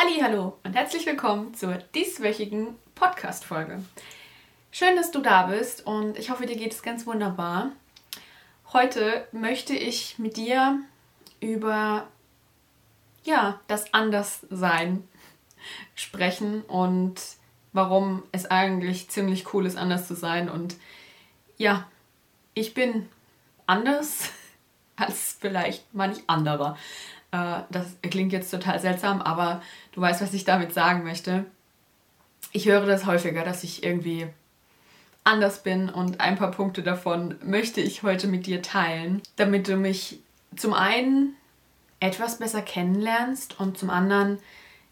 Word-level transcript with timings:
Hallo 0.00 0.56
und 0.62 0.74
herzlich 0.76 1.06
willkommen 1.06 1.54
zur 1.54 1.74
dieswöchigen 1.74 2.76
Podcast-Folge. 2.94 3.82
Schön, 4.70 4.94
dass 4.94 5.10
du 5.10 5.20
da 5.20 5.46
bist 5.46 5.84
und 5.84 6.16
ich 6.16 6.30
hoffe, 6.30 6.46
dir 6.46 6.56
geht 6.56 6.72
es 6.72 6.84
ganz 6.84 7.04
wunderbar. 7.04 7.72
Heute 8.72 9.26
möchte 9.32 9.74
ich 9.74 10.16
mit 10.20 10.36
dir 10.36 10.78
über 11.40 12.06
ja, 13.24 13.60
das 13.66 13.92
Anderssein 13.92 15.02
sprechen 15.96 16.62
und 16.62 17.20
warum 17.72 18.22
es 18.30 18.46
eigentlich 18.46 19.10
ziemlich 19.10 19.52
cool 19.52 19.66
ist, 19.66 19.76
anders 19.76 20.06
zu 20.06 20.14
sein. 20.14 20.48
Und 20.48 20.76
ja, 21.56 21.88
ich 22.54 22.72
bin 22.72 23.08
anders 23.66 24.30
als 24.96 25.36
vielleicht 25.40 25.92
manch 25.92 26.18
anderer. 26.28 26.78
Äh, 27.32 27.60
das 27.70 27.96
klingt 28.02 28.32
jetzt 28.32 28.50
total 28.50 28.80
seltsam, 28.80 29.20
aber 29.20 29.62
du 29.92 30.00
weißt, 30.00 30.20
was 30.20 30.34
ich 30.34 30.44
damit 30.44 30.72
sagen 30.72 31.04
möchte. 31.04 31.44
Ich 32.52 32.66
höre 32.66 32.86
das 32.86 33.06
häufiger, 33.06 33.44
dass 33.44 33.64
ich 33.64 33.82
irgendwie 33.84 34.26
anders 35.24 35.62
bin 35.62 35.90
und 35.90 36.20
ein 36.20 36.36
paar 36.36 36.50
Punkte 36.50 36.82
davon 36.82 37.34
möchte 37.44 37.80
ich 37.80 38.02
heute 38.02 38.28
mit 38.28 38.46
dir 38.46 38.62
teilen, 38.62 39.20
damit 39.36 39.68
du 39.68 39.76
mich 39.76 40.20
zum 40.56 40.72
einen 40.72 41.34
etwas 42.00 42.38
besser 42.38 42.62
kennenlernst 42.62 43.60
und 43.60 43.76
zum 43.76 43.90
anderen 43.90 44.38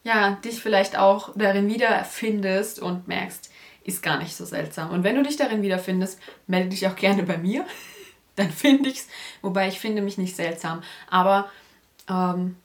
ja, 0.07 0.39
dich 0.45 0.61
vielleicht 0.61 0.97
auch 0.97 1.33
darin 1.35 1.69
wiederfindest 1.69 2.79
und 2.79 3.09
merkst, 3.09 3.51
ist 3.83 4.05
gar 4.05 4.19
nicht 4.19 4.37
so 4.37 4.45
seltsam. 4.45 4.91
Und 4.91 5.03
wenn 5.03 5.17
du 5.17 5.25
dich 5.25 5.37
darin 5.37 5.63
wiederfindest, 5.63 6.21
melde 6.47 6.69
dich 6.69 6.87
auch 6.87 6.95
gerne 6.95 7.25
bei 7.25 7.39
mir. 7.39 7.65
Dann 8.37 8.51
finde 8.51 8.89
ich 8.89 8.99
es. 8.99 9.09
Wobei 9.43 9.67
ich 9.67 9.81
finde 9.81 10.03
mich 10.03 10.17
nicht 10.17 10.37
seltsam. 10.37 10.83
Aber 11.11 11.51
ähm, 12.09 12.57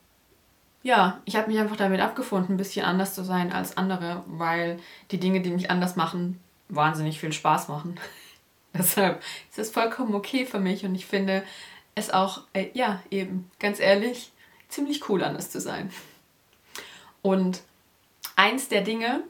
ja, 0.83 1.21
ich 1.25 1.35
habe 1.35 1.49
mich 1.49 1.59
einfach 1.59 1.75
damit 1.75 2.01
abgefunden, 2.01 2.55
ein 2.55 2.57
bisschen 2.57 2.85
anders 2.85 3.13
zu 3.13 3.23
sein 3.23 3.51
als 3.53 3.77
andere, 3.77 4.23
weil 4.27 4.79
die 5.11 5.19
Dinge, 5.19 5.41
die 5.41 5.51
mich 5.51 5.69
anders 5.69 5.95
machen, 5.95 6.39
wahnsinnig 6.69 7.19
viel 7.19 7.33
Spaß 7.33 7.67
machen. 7.67 7.99
Deshalb 8.73 9.21
ist 9.49 9.59
es 9.59 9.69
vollkommen 9.69 10.15
okay 10.15 10.45
für 10.45 10.59
mich 10.59 10.85
und 10.85 10.95
ich 10.95 11.05
finde 11.05 11.43
es 11.93 12.09
auch, 12.09 12.41
äh, 12.53 12.69
ja, 12.73 13.01
eben, 13.11 13.51
ganz 13.59 13.79
ehrlich, 13.79 14.31
ziemlich 14.69 15.07
cool, 15.09 15.23
anders 15.23 15.51
zu 15.51 15.59
sein. 15.59 15.91
Und 17.21 17.61
eins 18.35 18.69
der 18.69 18.81
Dinge, 18.81 19.23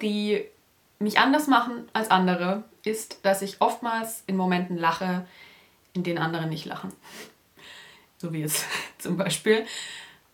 die 0.00 0.44
mich 0.98 1.18
anders 1.18 1.46
machen 1.46 1.88
als 1.92 2.10
andere, 2.10 2.64
ist, 2.84 3.24
dass 3.24 3.42
ich 3.42 3.60
oftmals 3.60 4.24
in 4.26 4.36
Momenten 4.36 4.76
lache, 4.76 5.26
in 5.92 6.02
denen 6.02 6.18
andere 6.18 6.46
nicht 6.46 6.64
lachen. 6.64 6.92
So 8.18 8.32
wie 8.32 8.42
es 8.42 8.64
zum 8.98 9.16
Beispiel. 9.16 9.64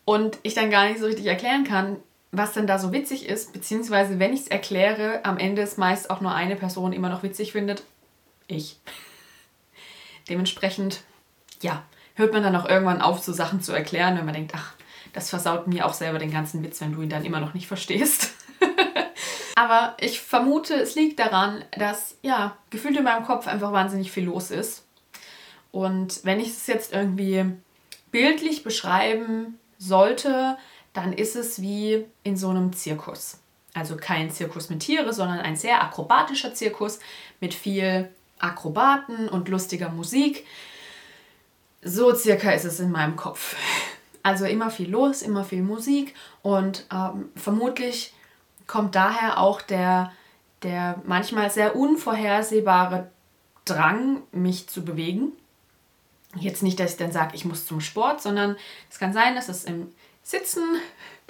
Und 0.04 0.38
ich 0.42 0.54
dann 0.54 0.70
gar 0.70 0.88
nicht 0.88 1.00
so 1.00 1.06
richtig 1.06 1.26
erklären 1.26 1.64
kann, 1.64 1.96
was 2.32 2.52
denn 2.52 2.66
da 2.66 2.78
so 2.78 2.92
witzig 2.92 3.26
ist, 3.26 3.52
beziehungsweise 3.52 4.18
wenn 4.18 4.34
ich 4.34 4.40
es 4.40 4.48
erkläre, 4.48 5.24
am 5.24 5.38
Ende 5.38 5.62
ist 5.62 5.78
meist 5.78 6.10
auch 6.10 6.20
nur 6.20 6.34
eine 6.34 6.56
Person 6.56 6.92
immer 6.92 7.08
noch 7.08 7.22
witzig 7.22 7.52
findet. 7.52 7.84
Ich. 8.48 8.78
Dementsprechend, 10.28 11.02
ja, 11.60 11.84
hört 12.14 12.32
man 12.32 12.42
dann 12.42 12.56
auch 12.56 12.68
irgendwann 12.68 13.02
auf, 13.02 13.22
so 13.22 13.32
Sachen 13.32 13.60
zu 13.60 13.72
erklären, 13.72 14.16
wenn 14.18 14.24
man 14.24 14.34
denkt, 14.34 14.52
ach, 14.54 14.74
das 15.12 15.30
versaut 15.30 15.68
mir 15.68 15.86
auch 15.86 15.94
selber 15.94 16.18
den 16.18 16.32
ganzen 16.32 16.62
Witz, 16.64 16.80
wenn 16.80 16.92
du 16.92 17.02
ihn 17.02 17.08
dann 17.08 17.24
immer 17.24 17.40
noch 17.40 17.54
nicht 17.54 17.68
verstehst. 17.68 18.32
Aber 19.54 19.96
ich 20.00 20.20
vermute, 20.20 20.74
es 20.74 20.96
liegt 20.96 21.20
daran, 21.20 21.64
dass 21.76 22.16
ja, 22.22 22.56
gefühlt 22.70 22.96
in 22.96 23.04
meinem 23.04 23.24
Kopf 23.24 23.46
einfach 23.46 23.72
wahnsinnig 23.72 24.10
viel 24.10 24.24
los 24.24 24.50
ist. 24.50 24.84
Und 25.70 26.24
wenn 26.24 26.40
ich 26.40 26.48
es 26.48 26.66
jetzt 26.66 26.92
irgendwie 26.92 27.44
bildlich 28.14 28.62
beschreiben 28.62 29.58
sollte, 29.76 30.56
dann 30.92 31.12
ist 31.12 31.34
es 31.34 31.60
wie 31.60 32.06
in 32.22 32.36
so 32.36 32.48
einem 32.48 32.72
Zirkus. 32.72 33.40
Also 33.74 33.96
kein 33.96 34.30
Zirkus 34.30 34.70
mit 34.70 34.80
Tiere, 34.80 35.12
sondern 35.12 35.40
ein 35.40 35.56
sehr 35.56 35.82
akrobatischer 35.82 36.54
Zirkus 36.54 37.00
mit 37.40 37.54
viel 37.54 38.08
Akrobaten 38.38 39.28
und 39.28 39.48
lustiger 39.48 39.88
Musik. 39.88 40.46
So 41.82 42.14
circa 42.14 42.52
ist 42.52 42.64
es 42.64 42.78
in 42.78 42.92
meinem 42.92 43.16
Kopf. 43.16 43.56
Also 44.22 44.44
immer 44.44 44.70
viel 44.70 44.90
los, 44.90 45.20
immer 45.20 45.42
viel 45.42 45.62
Musik 45.62 46.14
und 46.42 46.86
ähm, 46.92 47.30
vermutlich 47.34 48.14
kommt 48.68 48.94
daher 48.94 49.38
auch 49.40 49.60
der, 49.60 50.12
der 50.62 51.02
manchmal 51.04 51.50
sehr 51.50 51.74
unvorhersehbare 51.74 53.10
Drang, 53.64 54.22
mich 54.30 54.68
zu 54.68 54.84
bewegen. 54.84 55.32
Jetzt 56.36 56.62
nicht, 56.62 56.80
dass 56.80 56.92
ich 56.92 56.96
dann 56.96 57.12
sage, 57.12 57.34
ich 57.34 57.44
muss 57.44 57.66
zum 57.66 57.80
Sport, 57.80 58.20
sondern 58.22 58.56
es 58.90 58.98
kann 58.98 59.12
sein, 59.12 59.34
dass 59.34 59.48
es 59.48 59.64
im 59.64 59.92
Sitzen, 60.22 60.62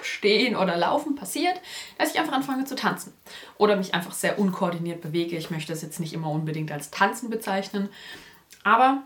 Stehen 0.03 0.57
oder 0.57 0.77
Laufen 0.77 1.15
passiert, 1.15 1.61
dass 1.99 2.13
ich 2.13 2.19
einfach 2.19 2.33
anfange 2.33 2.65
zu 2.65 2.75
tanzen 2.75 3.13
oder 3.59 3.77
mich 3.77 3.95
einfach 3.95 4.13
sehr 4.13 4.39
unkoordiniert 4.39 5.01
bewege. 5.01 5.37
Ich 5.37 5.51
möchte 5.51 5.73
es 5.73 5.83
jetzt 5.83 6.01
nicht 6.01 6.13
immer 6.13 6.31
unbedingt 6.31 6.73
als 6.73 6.91
Tanzen 6.91 7.31
bezeichnen, 7.31 7.89
aber 8.65 9.05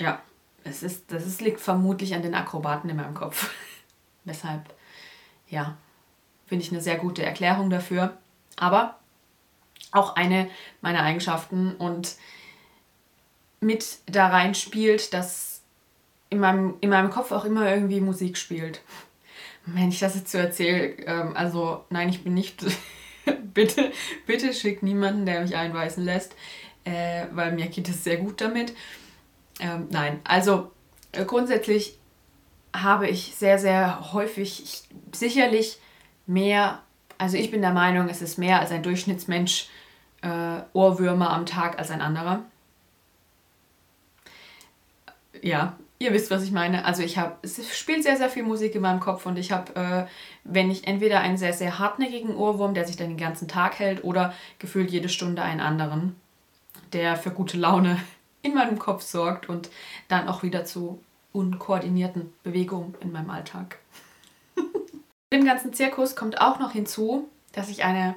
ja, 0.00 0.20
es 0.64 0.82
ist, 0.82 1.12
das 1.12 1.26
ist, 1.26 1.40
liegt 1.40 1.60
vermutlich 1.60 2.14
an 2.14 2.22
den 2.22 2.34
Akrobaten 2.34 2.90
in 2.90 2.96
meinem 2.96 3.14
Kopf. 3.14 3.50
Deshalb, 4.24 4.62
ja, 5.48 5.76
finde 6.46 6.64
ich 6.64 6.72
eine 6.72 6.80
sehr 6.80 6.96
gute 6.96 7.22
Erklärung 7.22 7.70
dafür. 7.70 8.16
Aber 8.56 8.98
auch 9.92 10.16
eine 10.16 10.50
meiner 10.80 11.02
Eigenschaften 11.02 11.74
und 11.76 12.16
mit 13.60 13.98
da 14.06 14.28
rein 14.28 14.54
spielt, 14.54 15.12
dass 15.14 15.62
in 16.30 16.40
meinem, 16.40 16.74
in 16.80 16.90
meinem 16.90 17.10
Kopf 17.10 17.32
auch 17.32 17.44
immer 17.44 17.70
irgendwie 17.72 18.00
Musik 18.00 18.36
spielt. 18.36 18.82
Wenn 19.66 19.88
ich 19.88 19.98
das 19.98 20.14
jetzt 20.14 20.30
so 20.30 20.38
erzähle, 20.38 20.90
ähm, 21.06 21.36
also 21.36 21.84
nein, 21.90 22.08
ich 22.08 22.22
bin 22.24 22.34
nicht. 22.34 22.64
bitte, 23.54 23.92
bitte 24.26 24.54
schick 24.54 24.82
niemanden, 24.82 25.26
der 25.26 25.40
mich 25.40 25.56
einweisen 25.56 26.04
lässt, 26.04 26.34
äh, 26.84 27.26
weil 27.32 27.52
mir 27.52 27.66
geht 27.66 27.88
es 27.88 28.04
sehr 28.04 28.16
gut 28.16 28.40
damit. 28.40 28.72
Ähm, 29.60 29.88
nein, 29.90 30.20
also 30.24 30.70
äh, 31.12 31.24
grundsätzlich 31.24 31.98
habe 32.74 33.08
ich 33.08 33.34
sehr, 33.36 33.58
sehr 33.58 34.12
häufig 34.12 34.62
ich, 34.62 34.82
sicherlich 35.12 35.78
mehr, 36.26 36.82
also 37.16 37.36
ich 37.36 37.50
bin 37.50 37.62
der 37.62 37.72
Meinung, 37.72 38.08
es 38.08 38.22
ist 38.22 38.38
mehr 38.38 38.60
als 38.60 38.70
ein 38.70 38.82
Durchschnittsmensch 38.82 39.68
äh, 40.22 40.60
Ohrwürmer 40.72 41.30
am 41.30 41.46
Tag 41.46 41.78
als 41.78 41.90
ein 41.90 42.00
anderer. 42.00 42.44
Ja, 45.42 45.76
ihr 45.98 46.12
wisst, 46.12 46.30
was 46.30 46.42
ich 46.42 46.52
meine. 46.52 46.84
Also 46.84 47.02
ich 47.02 47.18
habe, 47.18 47.36
es 47.42 47.76
spielt 47.76 48.02
sehr, 48.02 48.16
sehr 48.16 48.30
viel 48.30 48.42
Musik 48.42 48.74
in 48.74 48.82
meinem 48.82 49.00
Kopf 49.00 49.26
und 49.26 49.38
ich 49.38 49.52
habe, 49.52 49.74
äh, 49.74 50.06
wenn 50.44 50.70
ich 50.70 50.86
entweder 50.86 51.20
einen 51.20 51.36
sehr, 51.36 51.52
sehr 51.52 51.78
hartnäckigen 51.78 52.36
Ohrwurm, 52.36 52.74
der 52.74 52.86
sich 52.86 52.96
dann 52.96 53.08
den 53.08 53.16
ganzen 53.16 53.48
Tag 53.48 53.78
hält, 53.78 54.04
oder 54.04 54.32
gefühlt 54.58 54.90
jede 54.90 55.08
Stunde 55.08 55.42
einen 55.42 55.60
anderen, 55.60 56.16
der 56.92 57.16
für 57.16 57.30
gute 57.30 57.58
Laune 57.58 57.98
in 58.42 58.54
meinem 58.54 58.78
Kopf 58.78 59.02
sorgt 59.02 59.48
und 59.48 59.70
dann 60.08 60.28
auch 60.28 60.42
wieder 60.42 60.64
zu 60.64 61.02
unkoordinierten 61.32 62.32
Bewegungen 62.42 62.94
in 63.00 63.12
meinem 63.12 63.30
Alltag. 63.30 63.78
Dem 65.32 65.44
ganzen 65.44 65.72
Zirkus 65.72 66.16
kommt 66.16 66.40
auch 66.40 66.58
noch 66.58 66.72
hinzu, 66.72 67.28
dass 67.52 67.68
ich 67.68 67.84
eine 67.84 68.16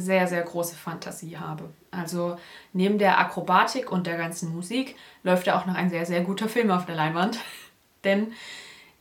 sehr, 0.00 0.26
sehr 0.26 0.42
große 0.42 0.76
Fantasie 0.76 1.38
habe. 1.38 1.70
Also 1.90 2.36
neben 2.72 2.98
der 2.98 3.18
Akrobatik 3.18 3.90
und 3.90 4.06
der 4.06 4.16
ganzen 4.16 4.54
Musik 4.54 4.96
läuft 5.22 5.46
da 5.46 5.58
auch 5.58 5.66
noch 5.66 5.74
ein 5.74 5.90
sehr, 5.90 6.06
sehr 6.06 6.22
guter 6.22 6.48
Film 6.48 6.70
auf 6.70 6.86
der 6.86 6.94
Leinwand. 6.94 7.38
Denn 8.04 8.32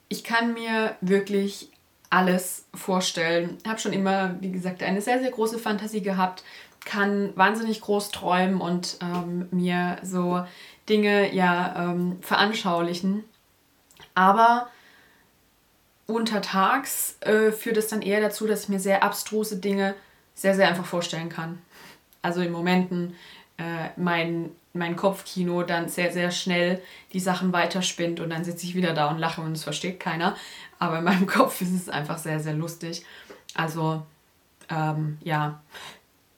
ich 0.09 0.23
kann 0.23 0.53
mir 0.53 0.95
wirklich 1.01 1.69
alles 2.09 2.65
vorstellen. 2.73 3.57
Ich 3.61 3.69
habe 3.69 3.79
schon 3.79 3.93
immer, 3.93 4.35
wie 4.39 4.51
gesagt, 4.51 4.81
eine 4.81 5.01
sehr, 5.01 5.19
sehr 5.19 5.31
große 5.31 5.59
Fantasie 5.59 6.01
gehabt, 6.01 6.43
kann 6.85 7.35
wahnsinnig 7.35 7.81
groß 7.81 8.11
träumen 8.11 8.61
und 8.61 8.97
ähm, 9.01 9.47
mir 9.51 9.97
so 10.03 10.45
Dinge 10.87 11.33
ja 11.35 11.91
ähm, 11.91 12.17
veranschaulichen. 12.21 13.25
Aber 14.15 14.69
untertags 16.05 17.17
äh, 17.19 17.51
führt 17.51 17.77
es 17.77 17.87
dann 17.87 18.01
eher 18.01 18.21
dazu, 18.21 18.47
dass 18.47 18.63
ich 18.63 18.69
mir 18.69 18.79
sehr 18.79 19.03
abstruse 19.03 19.57
Dinge 19.57 19.95
sehr, 20.37 20.55
sehr 20.55 20.69
einfach 20.69 20.85
vorstellen 20.85 21.29
kann. 21.29 21.59
Also 22.21 22.41
in 22.41 22.51
Momenten 22.51 23.15
äh, 23.57 23.89
mein, 23.97 24.51
mein 24.73 24.95
Kopfkino 24.95 25.63
dann 25.63 25.89
sehr, 25.89 26.13
sehr 26.13 26.31
schnell 26.31 26.81
die 27.11 27.19
Sachen 27.19 27.51
weiterspinnt 27.51 28.19
und 28.19 28.29
dann 28.29 28.43
sitze 28.43 28.65
ich 28.65 28.75
wieder 28.75 28.93
da 28.93 29.09
und 29.09 29.17
lache 29.17 29.41
und 29.41 29.53
es 29.53 29.63
versteht 29.63 29.99
keiner. 29.99 30.35
Aber 30.79 30.99
in 30.99 31.03
meinem 31.03 31.27
Kopf 31.27 31.59
ist 31.61 31.73
es 31.73 31.89
einfach 31.89 32.19
sehr, 32.19 32.39
sehr 32.39 32.53
lustig. 32.53 33.03
Also 33.55 34.03
ähm, 34.69 35.17
ja, 35.23 35.59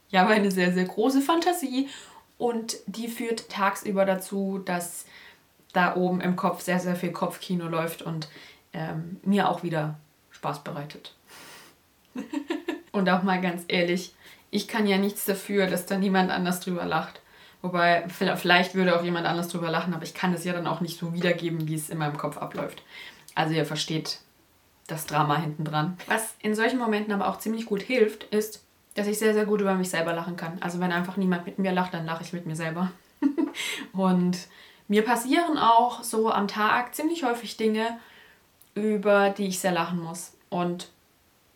ich 0.10 0.18
habe 0.18 0.32
eine 0.32 0.50
sehr, 0.50 0.74
sehr 0.74 0.86
große 0.86 1.22
Fantasie 1.22 1.90
und 2.38 2.78
die 2.88 3.10
führt 3.10 3.50
tagsüber 3.50 4.06
dazu, 4.06 4.62
dass 4.64 5.06
da 5.74 5.96
oben 5.96 6.22
im 6.22 6.38
Kopf 6.38 6.62
sehr, 6.62 6.80
sehr 6.80 6.96
viel 6.96 7.12
Kopfkino 7.12 7.68
läuft 7.68 8.02
und 8.02 8.30
ähm, 8.72 9.20
mir 9.24 9.50
auch 9.50 9.62
wieder 9.62 10.00
Spaß 10.32 10.64
bereitet. 10.64 11.16
und 12.92 13.10
auch 13.10 13.24
mal 13.24 13.42
ganz 13.42 13.64
ehrlich, 13.68 14.14
ich 14.52 14.68
kann 14.68 14.88
ja 14.88 14.98
nichts 14.98 15.26
dafür, 15.26 15.68
dass 15.68 15.86
da 15.86 15.98
niemand 15.98 16.32
anders 16.32 16.60
drüber 16.60 16.86
lacht. 16.86 17.22
Wobei, 17.62 18.06
vielleicht 18.08 18.74
würde 18.74 18.98
auch 18.98 19.04
jemand 19.04 19.28
anders 19.28 19.50
drüber 19.50 19.70
lachen, 19.70 19.94
aber 19.94 20.04
ich 20.04 20.14
kann 20.14 20.32
das 20.32 20.46
ja 20.46 20.54
dann 20.54 20.66
auch 20.66 20.80
nicht 20.80 20.98
so 20.98 21.14
wiedergeben, 21.14 21.68
wie 21.68 21.76
es 21.76 21.90
in 21.90 21.98
meinem 21.98 22.18
Kopf 22.18 22.38
abläuft. 22.38 22.84
Also 23.36 23.54
ihr 23.54 23.66
versteht, 23.66 24.20
das 24.88 25.06
Drama 25.06 25.38
hinten 25.38 25.66
dran. 25.66 25.98
Was 26.08 26.36
in 26.40 26.56
solchen 26.56 26.80
Momenten 26.80 27.14
aber 27.14 27.28
auch 27.28 27.40
ziemlich 27.40 27.66
gut 27.66 27.82
hilft, 27.82 28.24
ist, 28.26 28.64
dass 28.96 29.08
ich 29.08 29.20
sehr, 29.20 29.34
sehr 29.34 29.46
gut 29.46 29.62
über 29.62 29.76
mich 29.76 29.90
selber 29.90 30.14
lachen 30.14 30.36
kann. 30.36 30.58
Also 30.62 30.80
wenn 30.80 30.92
einfach 30.92 31.18
niemand 31.18 31.46
mit 31.46 31.60
mir 31.60 31.72
lacht, 31.72 31.94
dann 31.94 32.06
lache 32.06 32.24
ich 32.24 32.34
mit 32.34 32.46
mir 32.46 32.56
selber. 32.56 32.92
und 33.94 34.38
mir 34.88 35.04
passieren 35.04 35.58
auch 35.58 36.04
so 36.04 36.32
am 36.32 36.48
Tag 36.48 36.96
ziemlich 36.96 37.24
häufig 37.24 37.58
Dinge, 37.58 38.00
über 38.74 39.30
die 39.30 39.48
ich 39.48 39.60
sehr 39.60 39.72
lachen 39.72 40.02
muss. 40.02 40.34
Und 40.50 40.90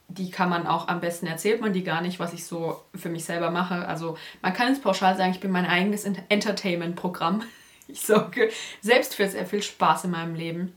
die 0.07 0.29
kann 0.29 0.49
man 0.49 0.67
auch 0.67 0.87
am 0.87 1.01
besten 1.01 1.27
erzählt 1.27 1.61
man 1.61 1.73
die 1.73 1.83
gar 1.83 2.01
nicht, 2.01 2.19
was 2.19 2.33
ich 2.33 2.45
so 2.45 2.81
für 2.93 3.09
mich 3.09 3.25
selber 3.25 3.51
mache. 3.51 3.87
Also 3.87 4.17
man 4.41 4.53
kann 4.53 4.71
es 4.71 4.81
pauschal 4.81 5.17
sagen, 5.17 5.31
ich 5.31 5.39
bin 5.39 5.51
mein 5.51 5.65
eigenes 5.65 6.05
Entertainment-Programm. 6.05 7.43
Ich 7.85 7.99
sorge 7.99 8.49
selbst 8.79 9.13
für 9.13 9.27
sehr 9.27 9.45
viel 9.45 9.61
Spaß 9.61 10.05
in 10.05 10.11
meinem 10.11 10.35
Leben, 10.35 10.73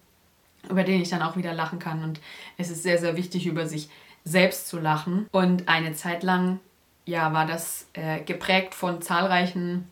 über 0.69 0.83
den 0.83 1.01
ich 1.01 1.09
dann 1.09 1.23
auch 1.23 1.37
wieder 1.37 1.55
lachen 1.55 1.79
kann. 1.79 2.03
Und 2.03 2.21
es 2.59 2.69
ist 2.69 2.83
sehr, 2.83 2.99
sehr 2.99 3.17
wichtig, 3.17 3.47
über 3.47 3.69
sich 3.69 3.89
selbst 4.25 4.67
zu 4.67 4.81
lachen. 4.81 5.29
Und 5.31 5.69
eine 5.69 5.95
Zeit 5.95 6.25
lang, 6.25 6.59
ja, 7.05 7.33
war 7.33 7.47
das 7.47 7.87
äh, 7.93 8.21
geprägt 8.23 8.75
von 8.75 9.03
zahlreichen 9.03 9.89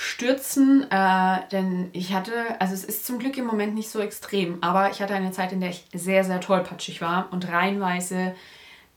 Stürzen, 0.00 0.88
äh, 0.92 1.38
denn 1.50 1.90
ich 1.92 2.14
hatte, 2.14 2.32
also 2.60 2.72
es 2.72 2.84
ist 2.84 3.04
zum 3.04 3.18
Glück 3.18 3.36
im 3.36 3.46
Moment 3.46 3.74
nicht 3.74 3.90
so 3.90 3.98
extrem, 3.98 4.62
aber 4.62 4.92
ich 4.92 5.02
hatte 5.02 5.12
eine 5.12 5.32
Zeit, 5.32 5.50
in 5.50 5.60
der 5.60 5.70
ich 5.70 5.86
sehr, 5.92 6.22
sehr 6.22 6.40
tollpatschig 6.40 7.00
war 7.00 7.26
und 7.32 7.48
reihenweise 7.48 8.36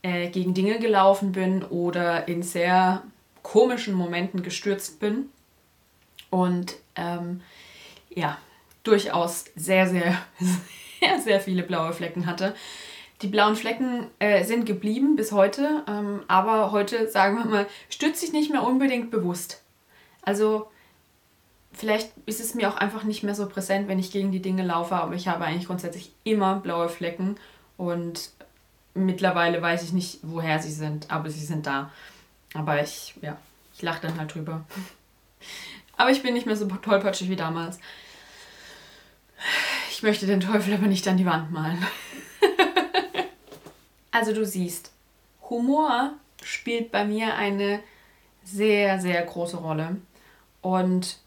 äh, 0.02 0.28
gegen 0.28 0.54
Dinge 0.54 0.78
gelaufen 0.78 1.32
bin 1.32 1.64
oder 1.64 2.28
in 2.28 2.44
sehr 2.44 3.02
komischen 3.42 3.94
Momenten 3.94 4.44
gestürzt 4.44 5.00
bin 5.00 5.28
und 6.30 6.76
ähm, 6.94 7.40
ja, 8.08 8.38
durchaus 8.84 9.46
sehr, 9.56 9.88
sehr, 9.88 10.16
sehr, 11.00 11.18
sehr 11.18 11.40
viele 11.40 11.64
blaue 11.64 11.94
Flecken 11.94 12.26
hatte. 12.26 12.54
Die 13.22 13.28
blauen 13.28 13.56
Flecken 13.56 14.06
äh, 14.20 14.44
sind 14.44 14.66
geblieben 14.66 15.16
bis 15.16 15.32
heute, 15.32 15.82
ähm, 15.88 16.20
aber 16.28 16.70
heute, 16.70 17.08
sagen 17.08 17.38
wir 17.38 17.44
mal, 17.46 17.66
stütze 17.90 18.24
ich 18.24 18.32
nicht 18.32 18.52
mehr 18.52 18.62
unbedingt 18.62 19.10
bewusst. 19.10 19.64
Also 20.22 20.68
vielleicht 21.72 22.12
ist 22.26 22.40
es 22.40 22.54
mir 22.54 22.68
auch 22.68 22.76
einfach 22.76 23.04
nicht 23.04 23.22
mehr 23.22 23.34
so 23.34 23.48
präsent, 23.48 23.88
wenn 23.88 23.98
ich 23.98 24.10
gegen 24.10 24.32
die 24.32 24.42
Dinge 24.42 24.64
laufe, 24.64 24.94
aber 24.94 25.14
ich 25.14 25.28
habe 25.28 25.44
eigentlich 25.44 25.66
grundsätzlich 25.66 26.12
immer 26.24 26.56
blaue 26.56 26.88
Flecken 26.88 27.36
und 27.76 28.30
mittlerweile 28.94 29.60
weiß 29.62 29.82
ich 29.82 29.92
nicht, 29.92 30.18
woher 30.22 30.58
sie 30.60 30.72
sind, 30.72 31.10
aber 31.10 31.30
sie 31.30 31.44
sind 31.44 31.66
da. 31.66 31.90
Aber 32.54 32.82
ich, 32.82 33.14
ja, 33.22 33.38
ich 33.74 33.82
lache 33.82 34.02
dann 34.02 34.18
halt 34.18 34.34
drüber. 34.34 34.64
Aber 35.98 36.10
ich 36.10 36.22
bin 36.22 36.34
nicht 36.34 36.46
mehr 36.46 36.56
so 36.56 36.66
tollpatschig 36.66 37.28
wie 37.28 37.36
damals. 37.36 37.78
Ich 39.90 40.02
möchte 40.02 40.26
den 40.26 40.40
Teufel 40.40 40.74
aber 40.74 40.86
nicht 40.86 41.06
an 41.06 41.18
die 41.18 41.26
Wand 41.26 41.52
malen. 41.52 41.86
also 44.10 44.32
du 44.32 44.44
siehst, 44.44 44.90
Humor 45.48 46.14
spielt 46.42 46.90
bei 46.90 47.04
mir 47.04 47.34
eine 47.34 47.80
sehr, 48.42 49.00
sehr 49.00 49.22
große 49.22 49.58
Rolle. 49.58 49.96
Und 50.60 51.18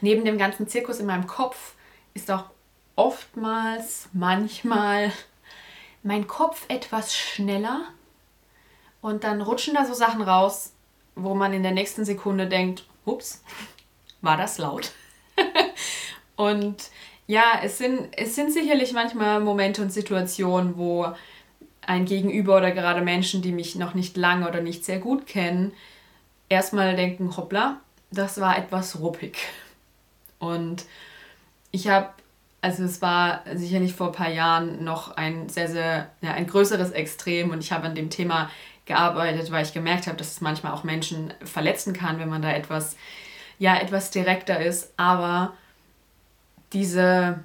neben 0.00 0.24
dem 0.24 0.38
ganzen 0.38 0.68
Zirkus 0.68 1.00
in 1.00 1.06
meinem 1.06 1.26
Kopf 1.26 1.74
ist 2.14 2.30
auch 2.30 2.44
oftmals, 2.96 4.08
manchmal 4.12 5.12
mein 6.02 6.26
Kopf 6.26 6.64
etwas 6.68 7.14
schneller 7.14 7.82
und 9.00 9.24
dann 9.24 9.40
rutschen 9.40 9.74
da 9.74 9.84
so 9.84 9.94
Sachen 9.94 10.22
raus, 10.22 10.72
wo 11.14 11.34
man 11.34 11.52
in 11.52 11.62
der 11.62 11.72
nächsten 11.72 12.04
Sekunde 12.04 12.46
denkt, 12.46 12.84
ups, 13.04 13.42
war 14.20 14.36
das 14.36 14.58
laut. 14.58 14.92
und 16.36 16.76
ja, 17.26 17.60
es 17.62 17.78
sind, 17.78 18.08
es 18.16 18.34
sind 18.34 18.52
sicherlich 18.52 18.92
manchmal 18.92 19.40
Momente 19.40 19.82
und 19.82 19.92
Situationen, 19.92 20.76
wo 20.76 21.12
ein 21.86 22.04
Gegenüber 22.04 22.56
oder 22.58 22.72
gerade 22.72 23.00
Menschen, 23.00 23.42
die 23.42 23.52
mich 23.52 23.76
noch 23.76 23.94
nicht 23.94 24.16
lange 24.16 24.48
oder 24.48 24.60
nicht 24.60 24.84
sehr 24.84 24.98
gut 24.98 25.26
kennen, 25.26 25.72
erstmal 26.48 26.96
denken, 26.96 27.36
hoppla, 27.36 27.80
das 28.10 28.40
war 28.40 28.58
etwas 28.58 29.00
ruppig. 29.00 29.38
Und 30.40 30.86
ich 31.70 31.86
habe, 31.86 32.08
also 32.60 32.82
es 32.82 33.00
war 33.00 33.44
sicherlich 33.54 33.94
vor 33.94 34.08
ein 34.08 34.12
paar 34.12 34.30
Jahren 34.30 34.82
noch 34.82 35.16
ein 35.16 35.48
sehr, 35.48 35.68
sehr, 35.68 36.10
ja, 36.20 36.32
ein 36.32 36.48
größeres 36.48 36.90
Extrem 36.90 37.50
und 37.50 37.60
ich 37.60 37.70
habe 37.70 37.86
an 37.86 37.94
dem 37.94 38.10
Thema 38.10 38.50
gearbeitet, 38.86 39.52
weil 39.52 39.64
ich 39.64 39.72
gemerkt 39.72 40.08
habe, 40.08 40.16
dass 40.16 40.32
es 40.32 40.40
manchmal 40.40 40.72
auch 40.72 40.82
Menschen 40.82 41.32
verletzen 41.44 41.92
kann, 41.92 42.18
wenn 42.18 42.28
man 42.28 42.42
da 42.42 42.52
etwas, 42.52 42.96
ja, 43.60 43.76
etwas 43.78 44.10
direkter 44.10 44.60
ist. 44.60 44.92
Aber 44.96 45.52
diese, 46.72 47.38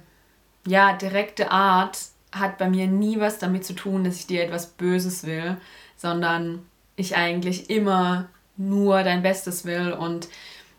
ja, 0.66 0.94
direkte 0.94 1.52
Art 1.52 1.98
hat 2.32 2.58
bei 2.58 2.68
mir 2.68 2.88
nie 2.88 3.20
was 3.20 3.38
damit 3.38 3.64
zu 3.64 3.74
tun, 3.74 4.02
dass 4.02 4.16
ich 4.16 4.26
dir 4.26 4.42
etwas 4.42 4.66
Böses 4.66 5.24
will, 5.24 5.56
sondern 5.96 6.66
ich 6.96 7.16
eigentlich 7.16 7.70
immer 7.70 8.28
nur 8.56 9.02
dein 9.02 9.22
Bestes 9.22 9.64
will 9.64 9.92
und 9.92 10.28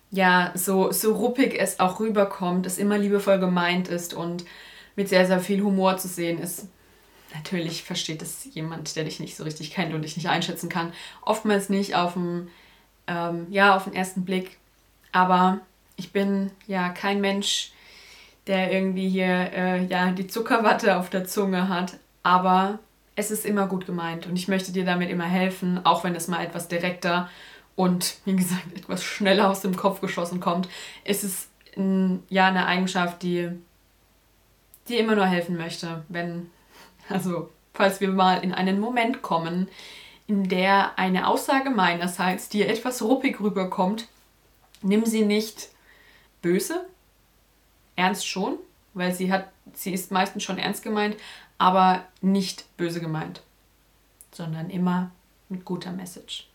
ja, 0.09 0.51
so, 0.56 0.92
so 0.92 1.13
ruppig 1.15 1.59
es 1.59 1.80
auch 1.80 2.00
rüberkommt, 2.00 2.65
es 2.65 2.77
immer 2.77 2.98
liebevoll 2.98 3.39
gemeint 3.39 3.88
ist 3.88 4.13
und 4.13 4.45
mit 4.95 5.09
sehr, 5.09 5.25
sehr 5.25 5.39
viel 5.39 5.62
Humor 5.62 5.98
zu 5.98 6.07
sehen 6.07 6.39
ist. 6.39 6.68
Natürlich 7.33 7.83
versteht 7.83 8.21
es 8.21 8.48
jemand, 8.54 8.95
der 8.95 9.04
dich 9.04 9.19
nicht 9.19 9.36
so 9.36 9.44
richtig 9.44 9.71
kennt 9.71 9.94
und 9.94 10.01
dich 10.01 10.15
nicht 10.15 10.30
einschätzen 10.30 10.69
kann. 10.69 10.94
Oftmals 11.21 11.69
nicht 11.69 11.95
auf 11.95 12.13
dem, 12.13 12.48
ähm, 13.06 13.48
ja, 13.50 13.75
auf 13.75 13.83
den 13.83 13.94
ersten 13.94 14.24
Blick. 14.24 14.57
Aber 15.12 15.59
ich 15.98 16.12
bin 16.13 16.51
ja 16.68 16.89
kein 16.89 17.19
Mensch, 17.19 17.71
der 18.48 18.71
irgendwie 18.71 19.09
hier 19.09 19.51
äh, 19.54 19.86
ja, 19.86 20.12
die 20.12 20.27
Zuckerwatte 20.27 20.98
auf 20.98 21.09
der 21.09 21.25
Zunge 21.25 21.68
hat. 21.68 21.98
Aber 22.24 22.80
es 23.15 23.30
ist 23.30 23.45
immer 23.45 23.68
gut 23.68 23.86
gemeint 23.86 24.25
und 24.27 24.36
ich 24.36 24.48
möchte 24.48 24.71
dir 24.71 24.86
damit 24.86 25.09
immer 25.09 25.25
helfen, 25.25 25.86
auch 25.86 26.04
wenn 26.04 26.15
es 26.15 26.27
mal 26.27 26.44
etwas 26.44 26.68
direkter 26.68 27.30
und 27.77 28.18
wie 28.25 28.35
gesagt 28.35 28.75
etwas 28.75 29.03
schneller 29.03 29.50
aus 29.50 29.62
dem 29.62 29.77
Kopf 29.77 30.01
geschossen 30.01 30.41
kommt, 30.41 30.68
ist 31.06 31.24
es 31.24 31.47
ja 32.29 32.47
eine 32.47 32.65
Eigenschaft, 32.65 33.21
die, 33.21 33.51
die 34.89 34.97
immer 34.97 35.15
nur 35.15 35.27
helfen 35.27 35.56
möchte, 35.56 36.03
wenn, 36.09 36.50
also 37.07 37.51
falls 37.75 38.01
wir 38.01 38.09
mal 38.09 38.44
in 38.44 38.51
einen 38.51 38.79
Moment 38.79 39.21
kommen, 39.21 39.69
in 40.25 40.50
der 40.50 40.97
eine 40.97 41.27
Aussage 41.27 41.69
meinerseits 41.69 42.50
dir 42.50 42.68
etwas 42.68 43.03
ruppig 43.03 43.39
rüberkommt, 43.39 44.07
nimm 44.81 45.06
sie 45.06 45.23
nicht 45.23 45.69
böse, 46.41 46.88
ernst 47.95 48.27
schon, 48.27 48.57
weil 48.95 49.13
sie 49.13 49.31
hat, 49.31 49.50
sie 49.73 49.94
ist 49.94 50.11
meistens 50.11 50.44
schon 50.44 50.57
ernst 50.57 50.81
gemeint, 50.81 51.16
aber 51.59 52.06
nicht 52.21 52.75
böse 52.75 52.99
gemeint, 52.99 53.44
sondern 54.31 54.71
immer 54.71 55.11
mit 55.47 55.63
guter 55.63 55.92
Message. 55.92 56.47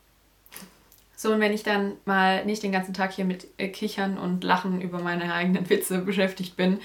So, 1.22 1.32
und 1.32 1.38
wenn 1.38 1.52
ich 1.52 1.62
dann 1.62 1.92
mal 2.04 2.44
nicht 2.46 2.64
den 2.64 2.72
ganzen 2.72 2.94
Tag 2.94 3.12
hier 3.12 3.24
mit 3.24 3.46
äh, 3.56 3.68
Kichern 3.68 4.18
und 4.18 4.42
Lachen 4.42 4.80
über 4.80 4.98
meine 4.98 5.32
eigenen 5.32 5.70
Witze 5.70 5.98
beschäftigt 5.98 6.56
bin, 6.56 6.80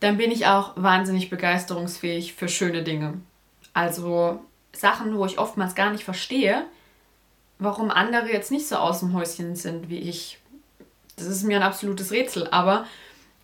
dann 0.00 0.16
bin 0.16 0.30
ich 0.30 0.46
auch 0.46 0.72
wahnsinnig 0.76 1.28
begeisterungsfähig 1.28 2.32
für 2.32 2.48
schöne 2.48 2.82
Dinge. 2.82 3.20
Also 3.74 4.40
Sachen, 4.72 5.18
wo 5.18 5.26
ich 5.26 5.38
oftmals 5.38 5.74
gar 5.74 5.90
nicht 5.90 6.02
verstehe, 6.02 6.64
warum 7.58 7.90
andere 7.90 8.32
jetzt 8.32 8.50
nicht 8.50 8.68
so 8.68 8.76
aus 8.76 9.00
dem 9.00 9.12
Häuschen 9.12 9.54
sind 9.54 9.90
wie 9.90 9.98
ich. 9.98 10.38
Das 11.16 11.26
ist 11.26 11.44
mir 11.44 11.58
ein 11.58 11.62
absolutes 11.62 12.12
Rätsel. 12.12 12.48
Aber 12.48 12.86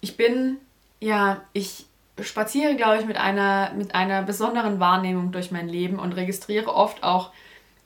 ich 0.00 0.16
bin, 0.16 0.56
ja, 1.00 1.42
ich 1.52 1.84
spaziere, 2.18 2.76
glaube 2.76 3.00
ich, 3.00 3.04
mit 3.04 3.18
einer, 3.18 3.75
mit 3.75 3.94
einer 3.94 4.22
besonderen 4.22 4.80
Wahrnehmung 4.80 5.32
durch 5.32 5.50
mein 5.50 5.68
Leben 5.68 5.99
und 5.99 6.14
registriere 6.14 6.75
oft 6.75 7.02
auch 7.02 7.30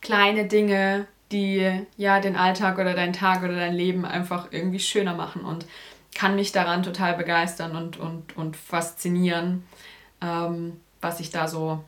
kleine 0.01 0.47
Dinge, 0.47 1.09
die 1.33 1.83
ja 1.97 2.21
den 2.21 2.37
Alltag 2.37 2.79
oder 2.79 2.95
deinen 2.95 3.13
Tag 3.13 3.43
oder 3.43 3.57
dein 3.57 3.75
Leben 3.75 4.05
einfach 4.05 4.49
irgendwie 4.53 4.79
schöner 4.79 5.15
machen 5.15 5.45
und 5.45 5.67
kann 6.15 6.35
mich 6.35 6.53
daran 6.53 6.83
total 6.83 7.15
begeistern 7.15 7.77
und, 7.77 7.99
und, 7.99 8.37
und 8.37 8.57
faszinieren, 8.57 9.65
ähm, 10.23 10.81
was 11.01 11.21
ich 11.21 11.31
da 11.31 11.47
so 11.47 11.85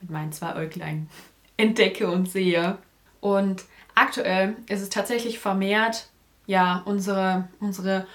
mit 0.00 0.10
meinen 0.10 0.32
zwei 0.32 0.56
Äuglein 0.56 1.08
entdecke 1.56 2.10
und 2.10 2.30
sehe. 2.30 2.78
Und 3.20 3.62
aktuell 3.94 4.56
ist 4.68 4.80
es 4.80 4.88
tatsächlich 4.88 5.38
vermehrt, 5.38 6.08
ja, 6.46 6.82
unsere, 6.84 7.48
unsere 7.60 8.06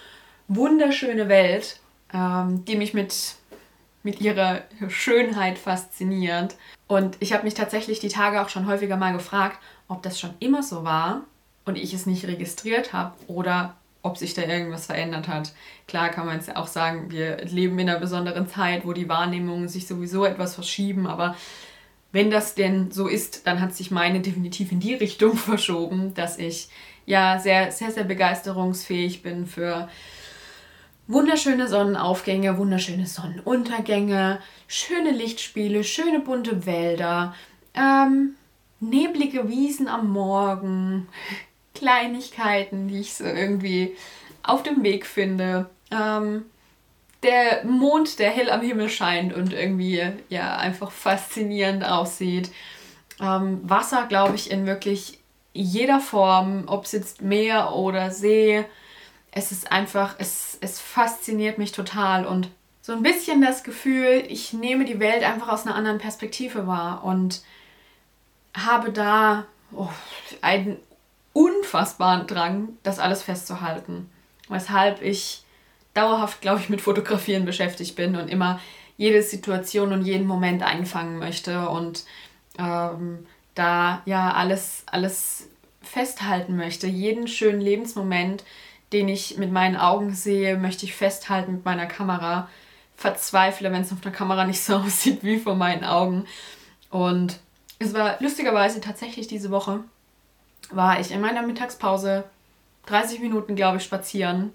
wunderschöne 0.49 1.29
Welt, 1.29 1.79
ähm, 2.13 2.65
die 2.65 2.75
mich 2.75 2.93
mit, 2.93 3.35
mit 4.03 4.19
ihrer 4.19 4.63
Schönheit 4.89 5.57
fasziniert. 5.57 6.55
Und 6.87 7.15
ich 7.21 7.31
habe 7.31 7.43
mich 7.43 7.53
tatsächlich 7.53 7.99
die 7.99 8.09
Tage 8.09 8.41
auch 8.41 8.49
schon 8.49 8.67
häufiger 8.67 8.97
mal 8.97 9.13
gefragt, 9.13 9.59
ob 9.87 10.03
das 10.03 10.19
schon 10.19 10.33
immer 10.39 10.63
so 10.63 10.83
war 10.83 11.21
und 11.65 11.77
ich 11.77 11.93
es 11.93 12.05
nicht 12.05 12.25
registriert 12.25 12.93
habe 12.93 13.15
oder 13.27 13.75
ob 14.01 14.17
sich 14.17 14.33
da 14.33 14.43
irgendwas 14.43 14.85
verändert 14.85 15.27
hat. 15.27 15.53
Klar 15.87 16.09
kann 16.09 16.25
man 16.25 16.39
ja 16.45 16.55
auch 16.55 16.67
sagen, 16.67 17.11
wir 17.11 17.43
leben 17.45 17.77
in 17.79 17.89
einer 17.89 17.99
besonderen 17.99 18.47
Zeit, 18.47 18.85
wo 18.85 18.93
die 18.93 19.09
Wahrnehmungen 19.09 19.67
sich 19.67 19.87
sowieso 19.87 20.25
etwas 20.25 20.55
verschieben, 20.55 21.07
aber 21.07 21.35
wenn 22.11 22.31
das 22.31 22.55
denn 22.55 22.91
so 22.91 23.07
ist, 23.07 23.45
dann 23.47 23.59
hat 23.59 23.75
sich 23.75 23.91
meine 23.91 24.21
definitiv 24.21 24.71
in 24.71 24.79
die 24.79 24.93
Richtung 24.93 25.35
verschoben, 25.35 26.13
dass 26.13 26.37
ich 26.37 26.69
ja 27.05 27.39
sehr, 27.39 27.71
sehr, 27.71 27.91
sehr 27.91 28.05
begeisterungsfähig 28.05 29.23
bin 29.23 29.45
für 29.45 29.89
Wunderschöne 31.09 31.69
Sonnenaufgänge, 31.69 32.57
wunderschöne 32.57 33.07
Sonnenuntergänge, 33.07 34.39
schöne 34.67 35.11
Lichtspiele, 35.11 35.85
schöne 35.85 36.19
bunte 36.19 36.65
Wälder, 36.65 37.33
ähm, 37.73 38.35
neblige 38.79 39.49
Wiesen 39.49 39.87
am 39.87 40.11
Morgen, 40.11 41.07
Kleinigkeiten, 41.73 42.87
die 42.87 42.99
ich 42.99 43.13
so 43.13 43.23
irgendwie 43.23 43.95
auf 44.43 44.63
dem 44.63 44.83
Weg 44.83 45.05
finde. 45.05 45.69
Ähm, 45.91 46.45
der 47.23 47.65
Mond, 47.65 48.19
der 48.19 48.31
hell 48.31 48.49
am 48.49 48.61
Himmel 48.61 48.89
scheint 48.89 49.33
und 49.33 49.53
irgendwie 49.53 50.11
ja 50.29 50.57
einfach 50.57 50.91
faszinierend 50.91 51.83
aussieht. 51.83 52.51
Ähm, 53.19 53.59
Wasser, 53.63 54.05
glaube 54.07 54.35
ich, 54.35 54.51
in 54.51 54.65
wirklich 54.65 55.19
jeder 55.53 55.99
Form, 55.99 56.65
ob 56.67 56.85
es 56.85 56.91
jetzt 56.91 57.21
Meer 57.21 57.73
oder 57.73 58.11
See. 58.11 58.63
Es 59.31 59.51
ist 59.51 59.71
einfach, 59.71 60.15
es, 60.19 60.57
es 60.61 60.79
fasziniert 60.79 61.57
mich 61.57 61.71
total 61.71 62.25
und 62.25 62.49
so 62.81 62.93
ein 62.93 63.03
bisschen 63.03 63.41
das 63.41 63.63
Gefühl, 63.63 64.23
ich 64.29 64.53
nehme 64.53 64.85
die 64.85 64.99
Welt 64.99 65.23
einfach 65.23 65.49
aus 65.49 65.65
einer 65.65 65.75
anderen 65.75 65.97
Perspektive 65.97 66.67
wahr 66.67 67.03
und 67.03 67.41
habe 68.65 68.91
da 68.91 69.45
oh, 69.71 69.89
einen 70.41 70.77
unfassbaren 71.33 72.27
Drang, 72.27 72.69
das 72.83 72.99
alles 72.99 73.23
festzuhalten. 73.23 74.09
Weshalb 74.49 75.01
ich 75.01 75.43
dauerhaft, 75.93 76.41
glaube 76.41 76.61
ich, 76.61 76.69
mit 76.69 76.81
Fotografieren 76.81 77.45
beschäftigt 77.45 77.95
bin 77.95 78.15
und 78.15 78.27
immer 78.29 78.59
jede 78.97 79.21
Situation 79.21 79.93
und 79.93 80.03
jeden 80.03 80.25
Moment 80.25 80.63
einfangen 80.63 81.19
möchte 81.19 81.69
und 81.69 82.05
ähm, 82.57 83.25
da 83.53 84.01
ja 84.05 84.33
alles, 84.33 84.83
alles 84.87 85.49
festhalten 85.81 86.55
möchte. 86.55 86.87
Jeden 86.87 87.27
schönen 87.27 87.61
Lebensmoment, 87.61 88.43
den 88.93 89.07
ich 89.07 89.37
mit 89.37 89.51
meinen 89.51 89.75
Augen 89.75 90.13
sehe, 90.13 90.57
möchte 90.57 90.85
ich 90.85 90.95
festhalten 90.95 91.53
mit 91.53 91.65
meiner 91.65 91.85
Kamera. 91.85 92.49
Verzweifle, 92.95 93.71
wenn 93.71 93.83
es 93.83 93.91
auf 93.91 94.01
der 94.01 94.11
Kamera 94.11 94.45
nicht 94.45 94.61
so 94.61 94.75
aussieht 94.77 95.23
wie 95.23 95.37
vor 95.37 95.55
meinen 95.55 95.83
Augen. 95.83 96.25
Und 96.89 97.39
es 97.79 97.93
war 97.93 98.17
lustigerweise 98.19 98.81
tatsächlich 98.81 99.27
diese 99.27 99.51
Woche, 99.51 99.83
war 100.71 100.99
ich 100.99 101.11
in 101.11 101.21
meiner 101.21 101.43
Mittagspause 101.43 102.23
30 102.87 103.19
Minuten, 103.19 103.55
glaube 103.55 103.77
ich, 103.77 103.83
spazieren 103.83 104.53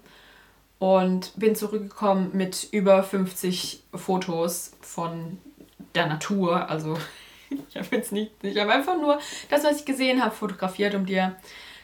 und 0.79 1.31
bin 1.35 1.55
zurückgekommen 1.55 2.31
mit 2.33 2.67
über 2.71 3.03
50 3.03 3.83
Fotos 3.93 4.73
von 4.81 5.37
der 5.95 6.07
Natur. 6.07 6.69
Also 6.69 6.97
ich 7.69 7.77
habe 7.77 7.95
jetzt 7.95 8.11
nicht, 8.11 8.31
ich 8.41 8.57
habe 8.57 8.73
einfach 8.73 8.97
nur 8.97 9.19
das, 9.49 9.63
was 9.63 9.79
ich 9.79 9.85
gesehen 9.85 10.23
habe, 10.23 10.35
fotografiert, 10.35 10.95
um 10.95 11.05
dir 11.05 11.35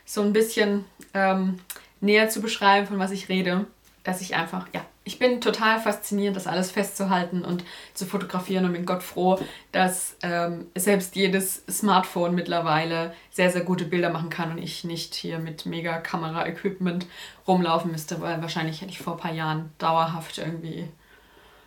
so 0.06 0.22
ein 0.22 0.34
bisschen 0.34 0.86
ähm, 1.14 1.60
näher 2.02 2.30
zu 2.30 2.42
beschreiben, 2.42 2.88
von 2.88 3.00
was 3.00 3.12
ich 3.12 3.30
rede. 3.30 3.68
Dass 4.04 4.22
ich 4.22 4.36
einfach, 4.36 4.68
ja, 4.74 4.84
ich 5.10 5.18
bin 5.18 5.42
total 5.42 5.80
fasziniert, 5.80 6.36
das 6.36 6.46
alles 6.46 6.70
festzuhalten 6.70 7.44
und 7.44 7.64
zu 7.96 8.06
fotografieren 8.06 8.66
und 8.66 8.74
bin 8.74 8.86
Gott 8.86 9.02
froh, 9.02 9.40
dass 9.72 10.16
ähm, 10.22 10.68
selbst 10.76 11.16
jedes 11.16 11.64
Smartphone 11.68 12.36
mittlerweile 12.36 13.16
sehr, 13.32 13.50
sehr 13.50 13.62
gute 13.62 13.86
Bilder 13.86 14.12
machen 14.12 14.30
kann 14.30 14.52
und 14.52 14.60
ich 14.60 14.84
nicht 14.84 15.16
hier 15.16 15.40
mit 15.40 15.66
mega 15.66 15.98
Kamera-Equipment 15.98 17.08
rumlaufen 17.48 17.92
müsste, 17.92 18.22
weil 18.22 18.40
wahrscheinlich 18.44 18.82
hätte 18.82 18.92
ich 18.92 19.00
vor 19.00 19.14
ein 19.14 19.20
paar 19.20 19.34
Jahren 19.34 19.72
dauerhaft 19.80 20.38
irgendwie 20.38 20.88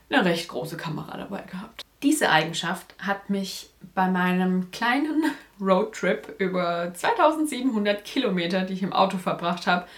eine 0.08 0.24
recht 0.24 0.46
große 0.46 0.76
Kamera 0.76 1.16
dabei 1.16 1.42
gehabt. 1.42 1.82
Diese 2.04 2.30
Eigenschaft 2.30 2.94
hat 3.00 3.28
mich 3.28 3.70
bei 3.92 4.06
meinem 4.06 4.70
kleinen 4.70 5.24
Roadtrip 5.60 6.36
über 6.38 6.94
2700 6.94 8.04
Kilometer, 8.04 8.60
die 8.60 8.74
ich 8.74 8.84
im 8.84 8.92
Auto 8.92 9.18
verbracht 9.18 9.66
habe, 9.66 9.88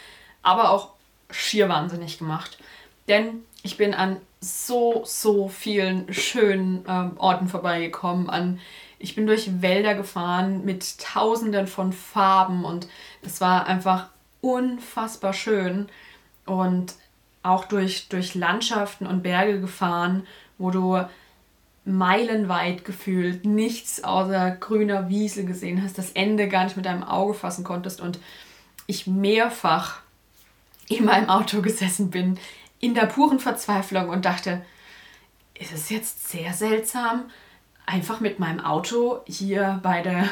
aber 0.42 0.70
auch 0.70 0.94
schier 1.30 1.68
wahnsinnig 1.68 2.16
gemacht. 2.16 2.56
Denn 3.08 3.42
ich 3.62 3.76
bin 3.76 3.94
an 3.94 4.18
so, 4.40 5.02
so 5.04 5.48
vielen 5.48 6.12
schönen 6.12 6.84
ähm, 6.86 7.12
Orten 7.16 7.48
vorbeigekommen. 7.48 8.28
An, 8.28 8.60
ich 8.98 9.14
bin 9.14 9.26
durch 9.26 9.62
Wälder 9.62 9.94
gefahren 9.94 10.64
mit 10.64 10.98
tausenden 10.98 11.66
von 11.66 11.92
Farben 11.92 12.64
und 12.64 12.88
es 13.22 13.40
war 13.40 13.66
einfach 13.66 14.08
unfassbar 14.40 15.32
schön. 15.32 15.88
Und 16.44 16.94
auch 17.42 17.64
durch, 17.64 18.08
durch 18.08 18.34
Landschaften 18.34 19.06
und 19.06 19.22
Berge 19.22 19.60
gefahren, 19.60 20.26
wo 20.58 20.70
du 20.70 21.04
meilenweit 21.84 22.84
gefühlt 22.84 23.44
nichts 23.44 24.02
außer 24.02 24.52
grüner 24.52 25.08
Wiese 25.08 25.44
gesehen 25.44 25.82
hast, 25.82 25.98
das 25.98 26.12
Ende 26.12 26.48
gar 26.48 26.64
nicht 26.64 26.76
mit 26.76 26.86
deinem 26.86 27.02
Auge 27.02 27.34
fassen 27.34 27.64
konntest 27.64 28.00
und 28.00 28.18
ich 28.86 29.06
mehrfach 29.06 30.00
in 30.88 31.04
meinem 31.04 31.28
Auto 31.28 31.60
gesessen 31.62 32.10
bin, 32.10 32.38
in 32.80 32.94
der 32.94 33.06
puren 33.06 33.40
Verzweiflung 33.40 34.08
und 34.08 34.24
dachte, 34.24 34.64
ist 35.54 35.72
es 35.72 35.90
jetzt 35.90 36.28
sehr 36.28 36.52
seltsam, 36.52 37.30
einfach 37.86 38.20
mit 38.20 38.38
meinem 38.38 38.60
Auto 38.60 39.20
hier 39.26 39.80
bei 39.82 40.02
der 40.02 40.28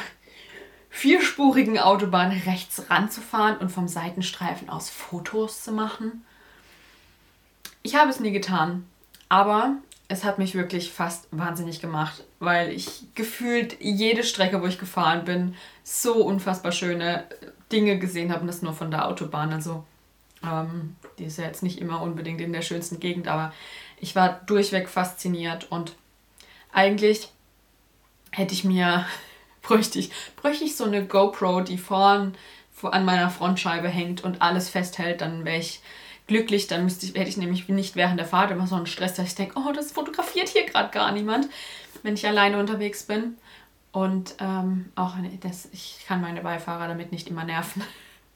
vierspurigen 0.90 1.78
Autobahn 1.78 2.30
rechts 2.30 2.90
ranzufahren 2.90 3.56
und 3.58 3.70
vom 3.70 3.88
Seitenstreifen 3.88 4.68
aus 4.68 4.90
Fotos 4.90 5.62
zu 5.62 5.72
machen? 5.72 6.24
Ich 7.82 7.96
habe 7.96 8.10
es 8.10 8.20
nie 8.20 8.32
getan, 8.32 8.86
aber 9.28 9.76
es 10.08 10.24
hat 10.24 10.38
mich 10.38 10.54
wirklich 10.54 10.92
fast 10.92 11.26
wahnsinnig 11.30 11.80
gemacht, 11.80 12.24
weil 12.38 12.70
ich 12.70 13.04
gefühlt 13.14 13.76
jede 13.80 14.24
Strecke, 14.24 14.60
wo 14.60 14.66
ich 14.66 14.78
gefahren 14.78 15.24
bin, 15.24 15.54
so 15.82 16.24
unfassbar 16.24 16.72
schöne 16.72 17.24
Dinge 17.72 17.98
gesehen 17.98 18.30
habe 18.30 18.42
und 18.42 18.46
das 18.46 18.62
nur 18.62 18.74
von 18.74 18.90
der 18.90 19.08
Autobahn. 19.08 19.52
Also 19.52 19.84
ähm, 20.44 20.96
die 21.18 21.24
ist 21.24 21.38
ja 21.38 21.44
jetzt 21.44 21.62
nicht 21.62 21.78
immer 21.78 22.02
unbedingt 22.02 22.40
in 22.40 22.52
der 22.52 22.62
schönsten 22.62 23.00
Gegend, 23.00 23.28
aber 23.28 23.52
ich 23.98 24.16
war 24.16 24.40
durchweg 24.46 24.88
fasziniert 24.88 25.70
und 25.70 25.94
eigentlich 26.72 27.28
hätte 28.30 28.54
ich 28.54 28.64
mir, 28.64 29.06
bräuchte 29.62 29.98
ich, 29.98 30.10
bräuchte 30.36 30.64
ich 30.64 30.76
so 30.76 30.84
eine 30.84 31.06
GoPro, 31.06 31.60
die 31.60 31.78
vorn 31.78 32.34
an 32.82 33.04
meiner 33.04 33.30
Frontscheibe 33.30 33.88
hängt 33.88 34.24
und 34.24 34.42
alles 34.42 34.68
festhält, 34.68 35.20
dann 35.20 35.44
wäre 35.44 35.58
ich 35.58 35.80
glücklich, 36.26 36.66
dann 36.66 36.84
müsste 36.84 37.06
ich, 37.06 37.14
hätte 37.14 37.28
ich 37.28 37.36
nämlich 37.36 37.68
nicht 37.68 37.94
während 37.94 38.18
der 38.18 38.26
Fahrt 38.26 38.50
immer 38.50 38.66
so 38.66 38.74
einen 38.74 38.86
Stress, 38.86 39.14
dass 39.14 39.28
ich 39.28 39.34
denke, 39.34 39.58
oh, 39.58 39.72
das 39.72 39.92
fotografiert 39.92 40.48
hier 40.48 40.66
gerade 40.66 40.90
gar 40.90 41.12
niemand, 41.12 41.48
wenn 42.02 42.14
ich 42.14 42.26
alleine 42.26 42.58
unterwegs 42.58 43.04
bin. 43.04 43.36
Und 43.92 44.34
ähm, 44.40 44.90
auch 44.94 45.14
das, 45.40 45.68
ich 45.72 46.04
kann 46.08 46.22
meine 46.22 46.40
Beifahrer 46.40 46.88
damit 46.88 47.12
nicht 47.12 47.28
immer 47.28 47.44
nerven. 47.44 47.82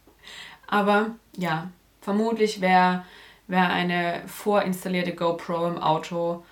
Aber 0.67 1.13
ja, 1.37 1.71
Vermutlich 2.07 2.61
wäre 2.61 3.05
wär 3.49 3.69
eine 3.69 4.23
vorinstallierte 4.29 5.13
GoPro 5.13 5.67
im 5.67 5.79
Auto 5.79 6.45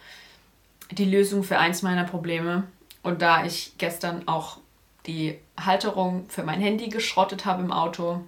die 0.90 1.04
Lösung 1.04 1.44
für 1.44 1.58
eins 1.58 1.82
meiner 1.82 2.02
Probleme. 2.02 2.64
Und 3.04 3.22
da 3.22 3.44
ich 3.44 3.74
gestern 3.78 4.26
auch 4.26 4.58
die 5.06 5.38
Halterung 5.56 6.26
für 6.28 6.42
mein 6.42 6.60
Handy 6.60 6.88
geschrottet 6.88 7.44
habe 7.44 7.62
im 7.62 7.70
Auto, 7.70 8.24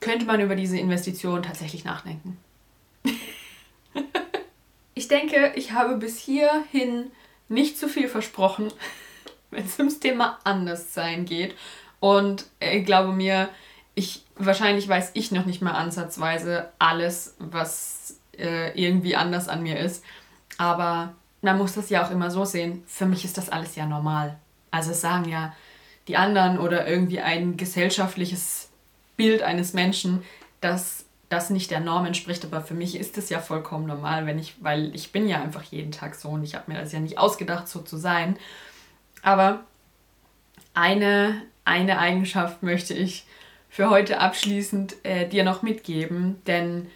könnte 0.00 0.26
man 0.26 0.40
über 0.40 0.56
diese 0.56 0.80
Investition 0.80 1.44
tatsächlich 1.44 1.84
nachdenken. 1.84 2.38
ich 4.94 5.06
denke, 5.06 5.52
ich 5.54 5.70
habe 5.70 5.96
bis 5.96 6.18
hierhin 6.18 7.12
nicht 7.48 7.78
zu 7.78 7.88
viel 7.88 8.08
versprochen, 8.08 8.72
wenn 9.52 9.64
es 9.64 9.78
ums 9.78 10.00
Thema 10.00 10.40
Anderssein 10.42 11.24
geht. 11.24 11.54
Und 12.00 12.46
ich 12.58 12.84
glaube 12.84 13.12
mir, 13.12 13.48
ich 13.94 14.24
wahrscheinlich 14.36 14.88
weiß 14.88 15.12
ich 15.14 15.30
noch 15.32 15.46
nicht 15.46 15.62
mal 15.62 15.72
ansatzweise 15.72 16.70
alles, 16.78 17.36
was 17.38 18.16
äh, 18.38 18.78
irgendwie 18.80 19.16
anders 19.16 19.48
an 19.48 19.62
mir 19.62 19.78
ist. 19.78 20.04
Aber 20.58 21.14
man 21.42 21.58
muss 21.58 21.74
das 21.74 21.90
ja 21.90 22.04
auch 22.04 22.10
immer 22.10 22.30
so 22.30 22.44
sehen. 22.44 22.82
Für 22.86 23.06
mich 23.06 23.24
ist 23.24 23.38
das 23.38 23.50
alles 23.50 23.76
ja 23.76 23.86
normal. 23.86 24.38
Also 24.70 24.90
es 24.90 25.00
sagen 25.00 25.28
ja 25.28 25.54
die 26.08 26.16
anderen 26.16 26.58
oder 26.58 26.86
irgendwie 26.86 27.20
ein 27.20 27.56
gesellschaftliches 27.56 28.68
Bild 29.16 29.42
eines 29.42 29.72
Menschen, 29.72 30.22
dass 30.60 31.04
das 31.28 31.50
nicht 31.50 31.70
der 31.70 31.80
Norm 31.80 32.06
entspricht. 32.06 32.44
Aber 32.44 32.60
für 32.60 32.74
mich 32.74 32.96
ist 32.96 33.16
es 33.16 33.28
ja 33.30 33.40
vollkommen 33.40 33.86
normal, 33.86 34.26
wenn 34.26 34.38
ich, 34.38 34.56
weil 34.62 34.94
ich 34.94 35.12
bin 35.12 35.28
ja 35.28 35.40
einfach 35.40 35.62
jeden 35.62 35.92
Tag 35.92 36.14
so 36.14 36.30
und 36.30 36.44
ich 36.44 36.54
habe 36.54 36.70
mir 36.72 36.80
das 36.80 36.92
ja 36.92 37.00
nicht 37.00 37.18
ausgedacht, 37.18 37.68
so 37.68 37.80
zu 37.80 37.96
sein. 37.96 38.36
Aber 39.22 39.64
eine, 40.74 41.42
eine 41.64 41.98
Eigenschaft 41.98 42.62
möchte 42.62 42.94
ich 42.94 43.26
für 43.74 43.90
heute 43.90 44.20
abschließend 44.20 45.04
äh, 45.04 45.28
dir 45.28 45.42
noch 45.42 45.62
mitgeben, 45.62 46.40
denn 46.46 46.88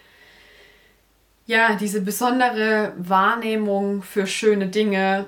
ja, 1.45 1.75
diese 1.75 2.01
besondere 2.01 2.93
Wahrnehmung 2.97 4.05
für 4.05 4.29
schöne 4.29 4.69
Dinge 4.69 5.27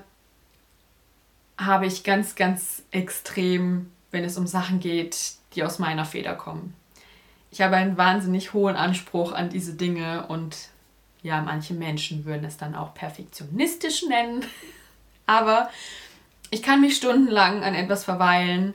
habe 1.59 1.87
ich 1.87 2.04
ganz, 2.04 2.37
ganz 2.37 2.85
extrem, 2.92 3.90
wenn 4.12 4.23
es 4.23 4.38
um 4.38 4.47
Sachen 4.47 4.78
geht, 4.78 5.33
die 5.57 5.64
aus 5.64 5.80
meiner 5.80 6.04
Feder 6.04 6.37
kommen. 6.37 6.73
Ich 7.50 7.61
habe 7.62 7.75
einen 7.75 7.97
wahnsinnig 7.97 8.52
hohen 8.52 8.76
Anspruch 8.76 9.33
an 9.33 9.50
diese 9.50 9.75
Dinge 9.75 10.28
und 10.28 10.57
ja, 11.25 11.42
manche 11.42 11.75
Menschen 11.75 12.26
würden 12.26 12.45
es 12.45 12.59
dann 12.59 12.76
auch 12.76 12.95
perfektionistisch 12.95 14.04
nennen. 14.04 14.45
Aber 15.26 15.69
ich 16.50 16.62
kann 16.62 16.80
mich 16.80 16.97
stundenlang 16.97 17.64
an 17.64 17.75
etwas 17.75 18.04
verweilen, 18.04 18.73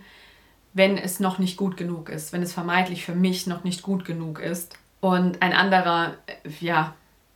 wenn 0.76 0.98
es 0.98 1.22
noch 1.22 1.40
nicht 1.40 1.56
gut 1.56 1.78
genug 1.78 2.10
ist, 2.10 2.34
wenn 2.34 2.44
es 2.44 2.54
vermeintlich 2.54 3.06
für 3.06 3.16
mich 3.16 3.48
noch 3.48 3.64
nicht 3.64 3.82
gut 3.82 4.04
genug 4.04 4.40
ist. 4.40 4.78
Und 5.00 5.42
ein 5.42 5.54
anderer, 5.54 6.16
ja, 6.60 6.94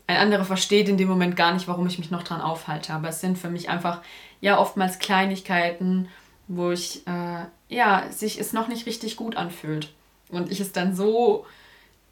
ein 0.08 0.18
anderer 0.18 0.44
versteht 0.44 0.90
in 0.90 0.98
dem 0.98 1.08
Moment 1.08 1.38
gar 1.38 1.54
nicht, 1.54 1.68
warum 1.68 1.88
ich 1.88 1.98
mich 1.98 2.12
noch 2.12 2.24
dran 2.24 2.42
aufhalte. 2.42 2.94
Aber 2.94 3.08
es 3.08 3.22
sind 3.22 3.38
für 3.38 3.50
mich 3.50 3.70
einfach 3.70 4.02
ja 4.42 4.60
oftmals 4.60 5.00
Kleinigkeiten, 5.00 6.10
wo 6.50 6.72
ich 6.72 7.08
äh, 7.08 7.46
ja 7.70 8.12
sich 8.12 8.42
es 8.42 8.52
noch 8.52 8.68
nicht 8.68 8.86
richtig 8.86 9.16
gut 9.16 9.38
anfühlt 9.38 9.94
und 10.28 10.52
ich 10.52 10.60
es 10.60 10.74
dann 10.74 10.94
so 10.94 11.46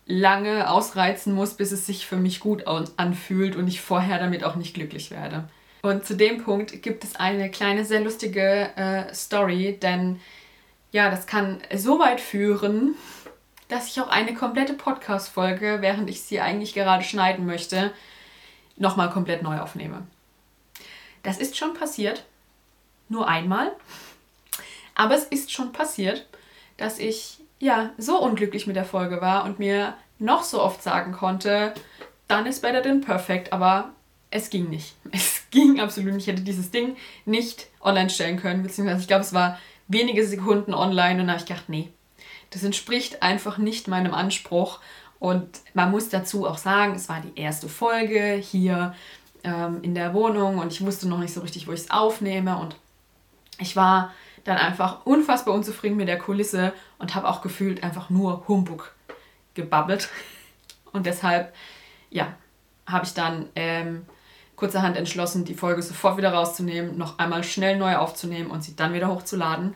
lange 0.05 0.69
ausreizen 0.69 1.33
muss, 1.33 1.55
bis 1.55 1.73
es 1.73 1.85
sich 1.85 2.05
für 2.05 2.15
mich 2.15 2.39
gut 2.39 2.65
anfühlt 2.67 3.57
und 3.57 3.67
ich 3.67 3.81
vorher 3.81 4.17
damit 4.17 4.45
auch 4.45 4.55
nicht 4.55 4.73
glücklich 4.73 5.11
werde. 5.11 5.49
Und 5.81 6.05
zu 6.05 6.15
dem 6.15 6.41
Punkt 6.41 6.81
gibt 6.81 7.03
es 7.03 7.17
eine 7.17 7.51
kleine, 7.51 7.83
sehr 7.83 7.99
lustige 7.99 8.69
äh, 8.77 9.13
Story, 9.13 9.77
denn 9.81 10.21
ja, 10.97 11.11
das 11.11 11.27
kann 11.27 11.61
so 11.75 11.99
weit 11.99 12.19
führen, 12.19 12.95
dass 13.67 13.87
ich 13.87 14.01
auch 14.01 14.07
eine 14.07 14.33
komplette 14.33 14.73
Podcast-Folge, 14.73 15.77
während 15.81 16.09
ich 16.09 16.23
sie 16.23 16.41
eigentlich 16.41 16.73
gerade 16.73 17.03
schneiden 17.03 17.45
möchte, 17.45 17.93
nochmal 18.77 19.11
komplett 19.11 19.43
neu 19.43 19.59
aufnehme. 19.59 20.07
Das 21.21 21.37
ist 21.37 21.55
schon 21.55 21.75
passiert. 21.75 22.25
Nur 23.09 23.27
einmal. 23.27 23.73
Aber 24.95 25.13
es 25.13 25.25
ist 25.25 25.51
schon 25.51 25.71
passiert, 25.71 26.25
dass 26.77 26.97
ich 26.97 27.41
ja 27.59 27.91
so 27.99 28.19
unglücklich 28.19 28.65
mit 28.65 28.75
der 28.75 28.83
Folge 28.83 29.21
war 29.21 29.45
und 29.45 29.59
mir 29.59 29.93
noch 30.17 30.41
so 30.41 30.63
oft 30.63 30.81
sagen 30.81 31.11
konnte, 31.11 31.75
dann 32.27 32.47
ist 32.47 32.63
better 32.63 32.81
than 32.81 33.01
perfect, 33.01 33.53
aber 33.53 33.91
es 34.31 34.49
ging 34.49 34.67
nicht. 34.67 34.95
Es 35.11 35.51
ging 35.51 35.79
absolut 35.79 36.15
nicht. 36.15 36.27
Ich 36.27 36.33
hätte 36.33 36.43
dieses 36.43 36.71
Ding 36.71 36.97
nicht 37.25 37.67
online 37.81 38.09
stellen 38.09 38.37
können, 38.37 38.63
beziehungsweise 38.63 39.01
ich 39.01 39.07
glaube, 39.07 39.21
es 39.21 39.33
war 39.33 39.59
wenige 39.87 40.25
Sekunden 40.25 40.73
online 40.73 41.21
und 41.21 41.29
habe 41.29 41.39
ich 41.39 41.45
gedacht, 41.45 41.69
nee, 41.69 41.91
das 42.49 42.63
entspricht 42.63 43.23
einfach 43.23 43.57
nicht 43.57 43.87
meinem 43.87 44.13
Anspruch. 44.13 44.79
Und 45.19 45.61
man 45.73 45.91
muss 45.91 46.09
dazu 46.09 46.47
auch 46.47 46.57
sagen, 46.57 46.95
es 46.95 47.09
war 47.09 47.21
die 47.21 47.39
erste 47.39 47.69
Folge 47.69 48.33
hier 48.33 48.93
ähm, 49.43 49.79
in 49.81 49.95
der 49.95 50.13
Wohnung 50.13 50.59
und 50.59 50.71
ich 50.71 50.85
wusste 50.85 51.07
noch 51.07 51.19
nicht 51.19 51.33
so 51.33 51.41
richtig, 51.41 51.67
wo 51.67 51.71
ich 51.71 51.81
es 51.81 51.91
aufnehme. 51.91 52.57
Und 52.57 52.75
ich 53.59 53.75
war 53.75 54.13
dann 54.43 54.57
einfach 54.57 55.05
unfassbar 55.05 55.53
unzufrieden 55.53 55.97
mit 55.97 56.07
der 56.07 56.19
Kulisse 56.19 56.73
und 56.99 57.15
habe 57.15 57.27
auch 57.27 57.41
gefühlt 57.41 57.83
einfach 57.83 58.09
nur 58.09 58.47
Humbug 58.47 58.93
gebabbelt. 59.53 60.09
Und 60.93 61.05
deshalb, 61.05 61.53
ja, 62.09 62.33
habe 62.87 63.05
ich 63.05 63.13
dann 63.13 63.49
ähm, 63.55 64.05
kurzerhand 64.57 64.97
entschlossen, 64.97 65.45
die 65.45 65.53
Folge 65.53 65.81
sofort 65.81 66.17
wieder 66.17 66.33
rauszunehmen, 66.33 66.97
noch 66.97 67.19
einmal 67.19 67.43
schnell 67.43 67.77
neu 67.77 67.95
aufzunehmen 67.95 68.51
und 68.51 68.63
sie 68.63 68.75
dann 68.75 68.93
wieder 68.93 69.07
hochzuladen. 69.07 69.73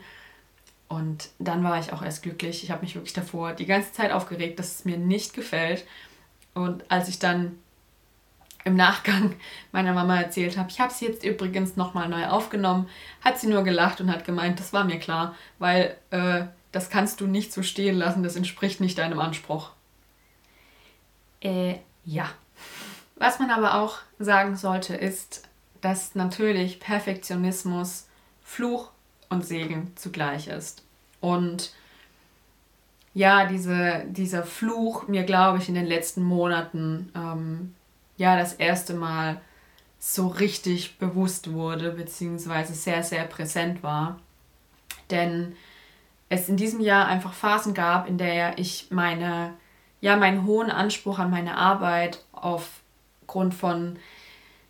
Und 0.88 1.30
dann 1.38 1.64
war 1.64 1.78
ich 1.78 1.94
auch 1.94 2.02
erst 2.02 2.22
glücklich. 2.22 2.62
Ich 2.62 2.70
habe 2.70 2.82
mich 2.82 2.94
wirklich 2.94 3.14
davor 3.14 3.54
die 3.54 3.64
ganze 3.64 3.92
Zeit 3.92 4.12
aufgeregt, 4.12 4.58
dass 4.58 4.74
es 4.74 4.84
mir 4.84 4.98
nicht 4.98 5.32
gefällt. 5.32 5.86
Und 6.52 6.84
als 6.90 7.08
ich 7.08 7.18
dann 7.18 7.58
im 8.64 8.76
Nachgang 8.76 9.36
meiner 9.72 9.94
Mama 9.94 10.20
erzählt 10.20 10.58
habe, 10.58 10.68
ich 10.68 10.80
habe 10.80 10.92
sie 10.92 11.06
jetzt 11.06 11.24
übrigens 11.24 11.76
nochmal 11.76 12.08
neu 12.08 12.26
aufgenommen, 12.26 12.88
hat 13.22 13.38
sie 13.38 13.46
nur 13.46 13.64
gelacht 13.64 14.00
und 14.00 14.10
hat 14.10 14.24
gemeint, 14.24 14.60
das 14.60 14.72
war 14.72 14.84
mir 14.84 14.98
klar, 14.98 15.34
weil 15.58 15.96
äh, 16.10 16.44
das 16.72 16.90
kannst 16.90 17.20
du 17.20 17.26
nicht 17.26 17.52
so 17.52 17.62
stehen 17.62 17.96
lassen, 17.96 18.22
das 18.22 18.36
entspricht 18.36 18.80
nicht 18.80 18.98
deinem 18.98 19.20
Anspruch. 19.20 19.70
Äh, 21.40 21.76
ja. 22.04 22.28
Was 23.22 23.38
man 23.38 23.52
aber 23.52 23.76
auch 23.76 23.98
sagen 24.18 24.56
sollte, 24.56 24.96
ist, 24.96 25.48
dass 25.80 26.16
natürlich 26.16 26.80
Perfektionismus 26.80 28.08
Fluch 28.42 28.90
und 29.28 29.46
Segen 29.46 29.92
zugleich 29.94 30.48
ist. 30.48 30.82
Und 31.20 31.72
ja, 33.14 33.46
diese, 33.46 34.02
dieser 34.08 34.42
Fluch 34.42 35.06
mir, 35.06 35.22
glaube 35.22 35.58
ich, 35.58 35.68
in 35.68 35.76
den 35.76 35.86
letzten 35.86 36.24
Monaten 36.24 37.12
ähm, 37.14 37.76
ja 38.16 38.36
das 38.36 38.54
erste 38.54 38.94
Mal 38.94 39.40
so 40.00 40.26
richtig 40.26 40.98
bewusst 40.98 41.52
wurde, 41.52 41.92
beziehungsweise 41.92 42.74
sehr, 42.74 43.04
sehr 43.04 43.22
präsent 43.22 43.84
war. 43.84 44.18
Denn 45.10 45.54
es 46.28 46.48
in 46.48 46.56
diesem 46.56 46.80
Jahr 46.80 47.06
einfach 47.06 47.34
Phasen 47.34 47.72
gab, 47.72 48.08
in 48.08 48.18
der 48.18 48.58
ich 48.58 48.88
meine, 48.90 49.54
ja, 50.00 50.16
meinen 50.16 50.44
hohen 50.44 50.72
Anspruch 50.72 51.20
an 51.20 51.30
meine 51.30 51.56
Arbeit 51.56 52.18
aufgrund 53.32 53.54
von 53.54 53.98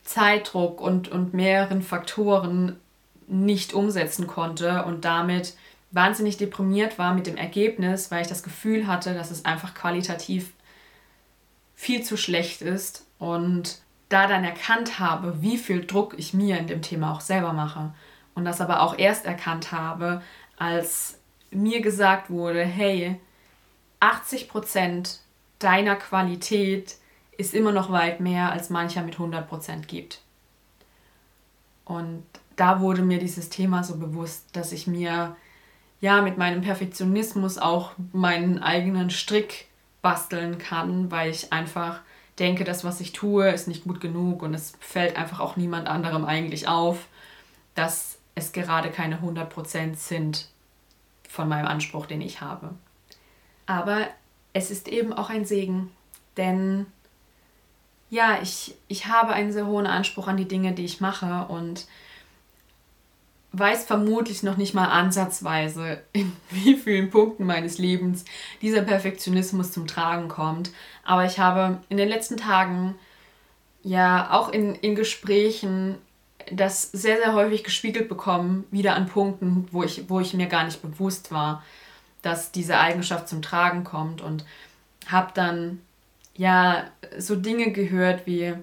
Zeitdruck 0.04 0.80
und, 0.80 1.08
und 1.08 1.34
mehreren 1.34 1.82
Faktoren 1.82 2.78
nicht 3.26 3.72
umsetzen 3.72 4.28
konnte 4.28 4.84
und 4.84 5.04
damit 5.04 5.56
wahnsinnig 5.90 6.36
deprimiert 6.36 6.96
war 6.96 7.12
mit 7.12 7.26
dem 7.26 7.36
Ergebnis, 7.36 8.12
weil 8.12 8.22
ich 8.22 8.28
das 8.28 8.44
Gefühl 8.44 8.86
hatte, 8.86 9.14
dass 9.14 9.32
es 9.32 9.44
einfach 9.44 9.74
qualitativ 9.74 10.52
viel 11.74 12.04
zu 12.04 12.16
schlecht 12.16 12.62
ist 12.62 13.04
und 13.18 13.78
da 14.08 14.28
dann 14.28 14.44
erkannt 14.44 15.00
habe, 15.00 15.42
wie 15.42 15.58
viel 15.58 15.84
Druck 15.84 16.14
ich 16.16 16.32
mir 16.32 16.56
in 16.58 16.68
dem 16.68 16.82
Thema 16.82 17.12
auch 17.12 17.20
selber 17.20 17.52
mache 17.52 17.92
und 18.36 18.44
das 18.44 18.60
aber 18.60 18.80
auch 18.82 18.96
erst 18.96 19.26
erkannt 19.26 19.72
habe, 19.72 20.22
als 20.56 21.18
mir 21.50 21.80
gesagt 21.80 22.30
wurde, 22.30 22.64
hey, 22.64 23.18
80 23.98 24.48
Prozent 24.48 25.18
deiner 25.58 25.96
Qualität 25.96 26.96
ist 27.42 27.54
immer 27.54 27.72
noch 27.72 27.90
weit 27.90 28.20
mehr, 28.20 28.52
als 28.52 28.70
mancher 28.70 29.02
mit 29.02 29.14
100 29.14 29.48
Prozent 29.48 29.88
gibt. 29.88 30.20
Und 31.84 32.22
da 32.56 32.80
wurde 32.80 33.02
mir 33.02 33.18
dieses 33.18 33.48
Thema 33.48 33.82
so 33.82 33.96
bewusst, 33.96 34.46
dass 34.52 34.70
ich 34.70 34.86
mir 34.86 35.36
ja 36.00 36.22
mit 36.22 36.38
meinem 36.38 36.62
Perfektionismus 36.62 37.58
auch 37.58 37.92
meinen 38.12 38.62
eigenen 38.62 39.10
Strick 39.10 39.66
basteln 40.02 40.58
kann, 40.58 41.10
weil 41.10 41.30
ich 41.30 41.52
einfach 41.52 42.00
denke, 42.38 42.62
das, 42.64 42.84
was 42.84 43.00
ich 43.00 43.12
tue, 43.12 43.50
ist 43.50 43.66
nicht 43.68 43.84
gut 43.84 44.00
genug 44.00 44.42
und 44.42 44.54
es 44.54 44.74
fällt 44.80 45.16
einfach 45.16 45.40
auch 45.40 45.56
niemand 45.56 45.88
anderem 45.88 46.24
eigentlich 46.24 46.68
auf, 46.68 47.06
dass 47.74 48.18
es 48.34 48.52
gerade 48.52 48.90
keine 48.90 49.18
100% 49.18 49.96
sind 49.96 50.48
von 51.28 51.48
meinem 51.48 51.66
Anspruch, 51.66 52.06
den 52.06 52.20
ich 52.20 52.40
habe. 52.40 52.70
Aber 53.66 54.06
es 54.52 54.70
ist 54.70 54.86
eben 54.88 55.12
auch 55.12 55.30
ein 55.30 55.44
Segen, 55.44 55.90
denn 56.36 56.86
ja, 58.12 58.40
ich, 58.42 58.74
ich 58.88 59.06
habe 59.06 59.32
einen 59.32 59.52
sehr 59.52 59.66
hohen 59.66 59.86
Anspruch 59.86 60.28
an 60.28 60.36
die 60.36 60.46
Dinge, 60.46 60.72
die 60.72 60.84
ich 60.84 61.00
mache 61.00 61.46
und 61.48 61.86
weiß 63.52 63.86
vermutlich 63.86 64.42
noch 64.42 64.58
nicht 64.58 64.74
mal 64.74 64.88
ansatzweise, 64.88 66.02
in 66.12 66.30
wie 66.50 66.76
vielen 66.76 67.08
Punkten 67.08 67.46
meines 67.46 67.78
Lebens 67.78 68.26
dieser 68.60 68.82
Perfektionismus 68.82 69.72
zum 69.72 69.86
Tragen 69.86 70.28
kommt. 70.28 70.72
Aber 71.04 71.24
ich 71.24 71.38
habe 71.38 71.78
in 71.88 71.96
den 71.96 72.10
letzten 72.10 72.36
Tagen, 72.36 72.96
ja, 73.82 74.30
auch 74.30 74.50
in, 74.50 74.74
in 74.74 74.94
Gesprächen, 74.94 75.96
das 76.50 76.92
sehr, 76.92 77.16
sehr 77.16 77.32
häufig 77.32 77.64
gespiegelt 77.64 78.10
bekommen, 78.10 78.66
wieder 78.70 78.94
an 78.94 79.06
Punkten, 79.06 79.68
wo 79.72 79.84
ich, 79.84 80.10
wo 80.10 80.20
ich 80.20 80.34
mir 80.34 80.48
gar 80.48 80.64
nicht 80.64 80.82
bewusst 80.82 81.32
war, 81.32 81.64
dass 82.20 82.52
diese 82.52 82.78
Eigenschaft 82.78 83.26
zum 83.26 83.40
Tragen 83.40 83.84
kommt. 83.84 84.20
Und 84.20 84.44
habe 85.06 85.30
dann, 85.32 85.80
ja, 86.34 86.90
so 87.18 87.36
Dinge 87.36 87.72
gehört 87.72 88.26
wie, 88.26 88.54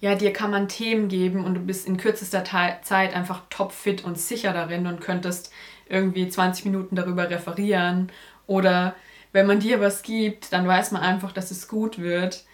ja, 0.00 0.14
dir 0.14 0.32
kann 0.32 0.50
man 0.50 0.68
Themen 0.68 1.08
geben 1.08 1.44
und 1.44 1.54
du 1.54 1.60
bist 1.60 1.86
in 1.86 1.96
kürzester 1.96 2.44
Zeit 2.44 3.14
einfach 3.14 3.42
topfit 3.50 4.04
und 4.04 4.18
sicher 4.18 4.52
darin 4.52 4.86
und 4.86 5.00
könntest 5.00 5.52
irgendwie 5.88 6.28
20 6.28 6.66
Minuten 6.66 6.96
darüber 6.96 7.28
referieren. 7.30 8.10
Oder 8.46 8.94
wenn 9.32 9.46
man 9.46 9.60
dir 9.60 9.80
was 9.80 10.02
gibt, 10.02 10.52
dann 10.52 10.66
weiß 10.66 10.92
man 10.92 11.02
einfach, 11.02 11.32
dass 11.32 11.50
es 11.50 11.68
gut 11.68 11.98
wird. 11.98 12.44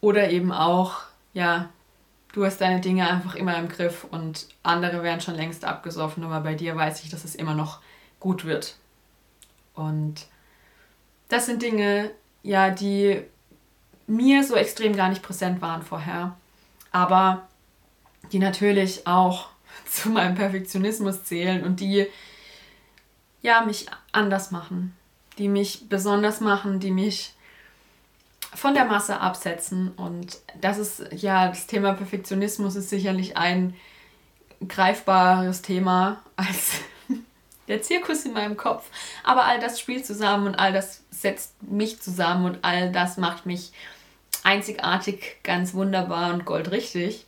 Oder 0.00 0.30
eben 0.30 0.52
auch, 0.52 1.02
ja, 1.32 1.70
du 2.32 2.44
hast 2.44 2.60
deine 2.60 2.80
Dinge 2.80 3.08
einfach 3.08 3.34
immer 3.34 3.56
im 3.56 3.68
Griff 3.68 4.04
und 4.04 4.48
andere 4.62 5.02
werden 5.02 5.20
schon 5.20 5.34
längst 5.34 5.64
abgesoffen, 5.64 6.24
aber 6.24 6.40
bei 6.40 6.54
dir 6.54 6.76
weiß 6.76 7.02
ich, 7.02 7.10
dass 7.10 7.24
es 7.24 7.34
immer 7.34 7.54
noch 7.54 7.80
gut 8.20 8.44
wird. 8.44 8.76
Und 9.74 10.26
das 11.28 11.46
sind 11.46 11.62
Dinge, 11.62 12.10
ja, 12.42 12.70
die 12.70 13.22
mir 14.06 14.44
so 14.44 14.54
extrem 14.54 14.96
gar 14.96 15.08
nicht 15.08 15.22
präsent 15.22 15.60
waren 15.60 15.82
vorher 15.82 16.36
aber 16.92 17.48
die 18.32 18.38
natürlich 18.38 19.06
auch 19.06 19.48
zu 19.86 20.10
meinem 20.10 20.34
Perfektionismus 20.34 21.24
zählen 21.24 21.64
und 21.64 21.80
die 21.80 22.06
ja 23.40 23.62
mich 23.62 23.86
anders 24.12 24.50
machen, 24.50 24.96
die 25.38 25.48
mich 25.48 25.88
besonders 25.88 26.40
machen, 26.40 26.80
die 26.80 26.90
mich 26.90 27.34
von 28.54 28.74
der 28.74 28.86
Masse 28.86 29.20
absetzen 29.20 29.92
und 29.92 30.38
das 30.60 30.78
ist 30.78 31.12
ja 31.12 31.48
das 31.48 31.66
Thema 31.66 31.92
Perfektionismus 31.92 32.76
ist 32.76 32.88
sicherlich 32.88 33.36
ein 33.36 33.74
greifbares 34.66 35.62
Thema 35.62 36.22
als 36.34 36.80
der 37.68 37.82
Zirkus 37.82 38.24
in 38.24 38.32
meinem 38.32 38.56
Kopf, 38.56 38.90
aber 39.22 39.44
all 39.44 39.60
das 39.60 39.78
spielt 39.78 40.06
zusammen 40.06 40.46
und 40.46 40.54
all 40.56 40.72
das 40.72 41.04
setzt 41.10 41.62
mich 41.62 42.00
zusammen 42.00 42.46
und 42.46 42.64
all 42.64 42.90
das 42.90 43.16
macht 43.16 43.46
mich 43.46 43.72
einzigartig, 44.42 45.36
ganz 45.42 45.74
wunderbar 45.74 46.32
und 46.32 46.44
goldrichtig. 46.44 47.26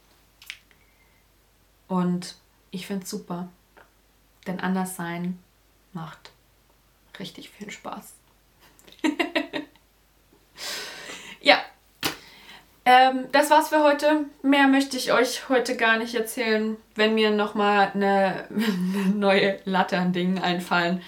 Und 1.89 2.37
ich 2.71 2.87
finde 2.87 3.05
es 3.05 3.11
super. 3.11 3.49
Denn 4.47 4.61
anders 4.61 4.97
sein 4.97 5.39
macht 5.93 6.31
richtig 7.19 7.51
viel 7.51 7.71
Spaß. 7.71 8.15
ja. 11.41 11.61
Ähm, 12.91 13.27
das 13.31 13.51
war's 13.51 13.69
für 13.69 13.85
heute. 13.85 14.25
Mehr 14.43 14.67
möchte 14.67 14.97
ich 14.97 15.13
euch 15.13 15.49
heute 15.49 15.77
gar 15.77 15.97
nicht 15.97 16.17
erzählen. 16.17 16.77
Wenn 16.97 17.15
mir 17.15 17.31
nochmal 17.31 17.93
eine, 17.95 18.49
neue 19.15 19.61
Latte 19.65 19.97
an 19.97 20.13
Dingen 20.13 20.39
einfallen, 20.39 21.01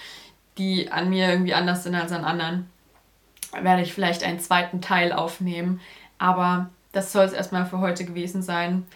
die 0.58 0.92
an 0.92 1.10
mir 1.10 1.28
irgendwie 1.28 1.54
anders 1.54 1.82
sind 1.82 1.96
als 1.96 2.12
an 2.12 2.24
anderen, 2.24 2.70
werde 3.60 3.82
ich 3.82 3.92
vielleicht 3.92 4.22
einen 4.22 4.38
zweiten 4.38 4.80
Teil 4.80 5.12
aufnehmen. 5.12 5.80
Aber 6.18 6.70
das 6.92 7.10
soll 7.10 7.24
es 7.24 7.32
erstmal 7.32 7.66
für 7.66 7.80
heute 7.80 8.04
gewesen 8.04 8.42
sein. 8.42 8.86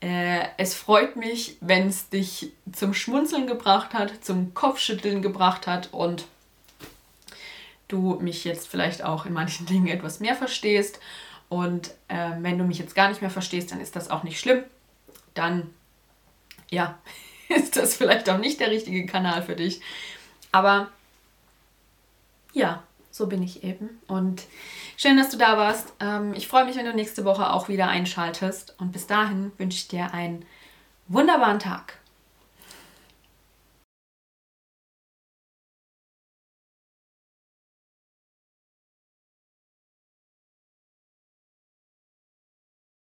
Äh, 0.00 0.44
es 0.58 0.74
freut 0.74 1.16
mich, 1.16 1.56
wenn 1.60 1.88
es 1.88 2.08
dich 2.08 2.52
zum 2.72 2.94
Schmunzeln 2.94 3.48
gebracht 3.48 3.94
hat, 3.94 4.24
zum 4.24 4.54
Kopfschütteln 4.54 5.22
gebracht 5.22 5.66
hat 5.66 5.88
und 5.92 6.26
du 7.88 8.18
mich 8.20 8.44
jetzt 8.44 8.68
vielleicht 8.68 9.02
auch 9.02 9.26
in 9.26 9.32
manchen 9.32 9.66
Dingen 9.66 9.88
etwas 9.88 10.20
mehr 10.20 10.36
verstehst. 10.36 11.00
Und 11.48 11.88
äh, 12.08 12.30
wenn 12.40 12.58
du 12.58 12.64
mich 12.64 12.78
jetzt 12.78 12.94
gar 12.94 13.08
nicht 13.08 13.20
mehr 13.20 13.30
verstehst, 13.30 13.72
dann 13.72 13.80
ist 13.80 13.96
das 13.96 14.10
auch 14.10 14.22
nicht 14.22 14.38
schlimm. 14.38 14.64
Dann, 15.34 15.70
ja, 16.70 16.98
ist 17.48 17.76
das 17.76 17.96
vielleicht 17.96 18.28
auch 18.28 18.38
nicht 18.38 18.60
der 18.60 18.70
richtige 18.70 19.06
Kanal 19.06 19.42
für 19.42 19.56
dich. 19.56 19.80
Aber 20.52 20.88
ja, 22.52 22.82
so 23.10 23.26
bin 23.26 23.42
ich 23.42 23.64
eben. 23.64 24.00
Und 24.06 24.42
schön, 24.96 25.16
dass 25.16 25.30
du 25.30 25.36
da 25.36 25.56
warst. 25.56 25.92
Ähm, 26.00 26.34
ich 26.34 26.48
freue 26.48 26.64
mich, 26.64 26.76
wenn 26.76 26.86
du 26.86 26.94
nächste 26.94 27.24
Woche 27.24 27.52
auch 27.52 27.68
wieder 27.68 27.88
einschaltest. 27.88 28.74
Und 28.78 28.92
bis 28.92 29.06
dahin 29.06 29.52
wünsche 29.58 29.78
ich 29.78 29.88
dir 29.88 30.12
einen 30.12 30.44
wunderbaren 31.08 31.58
Tag. 31.58 31.97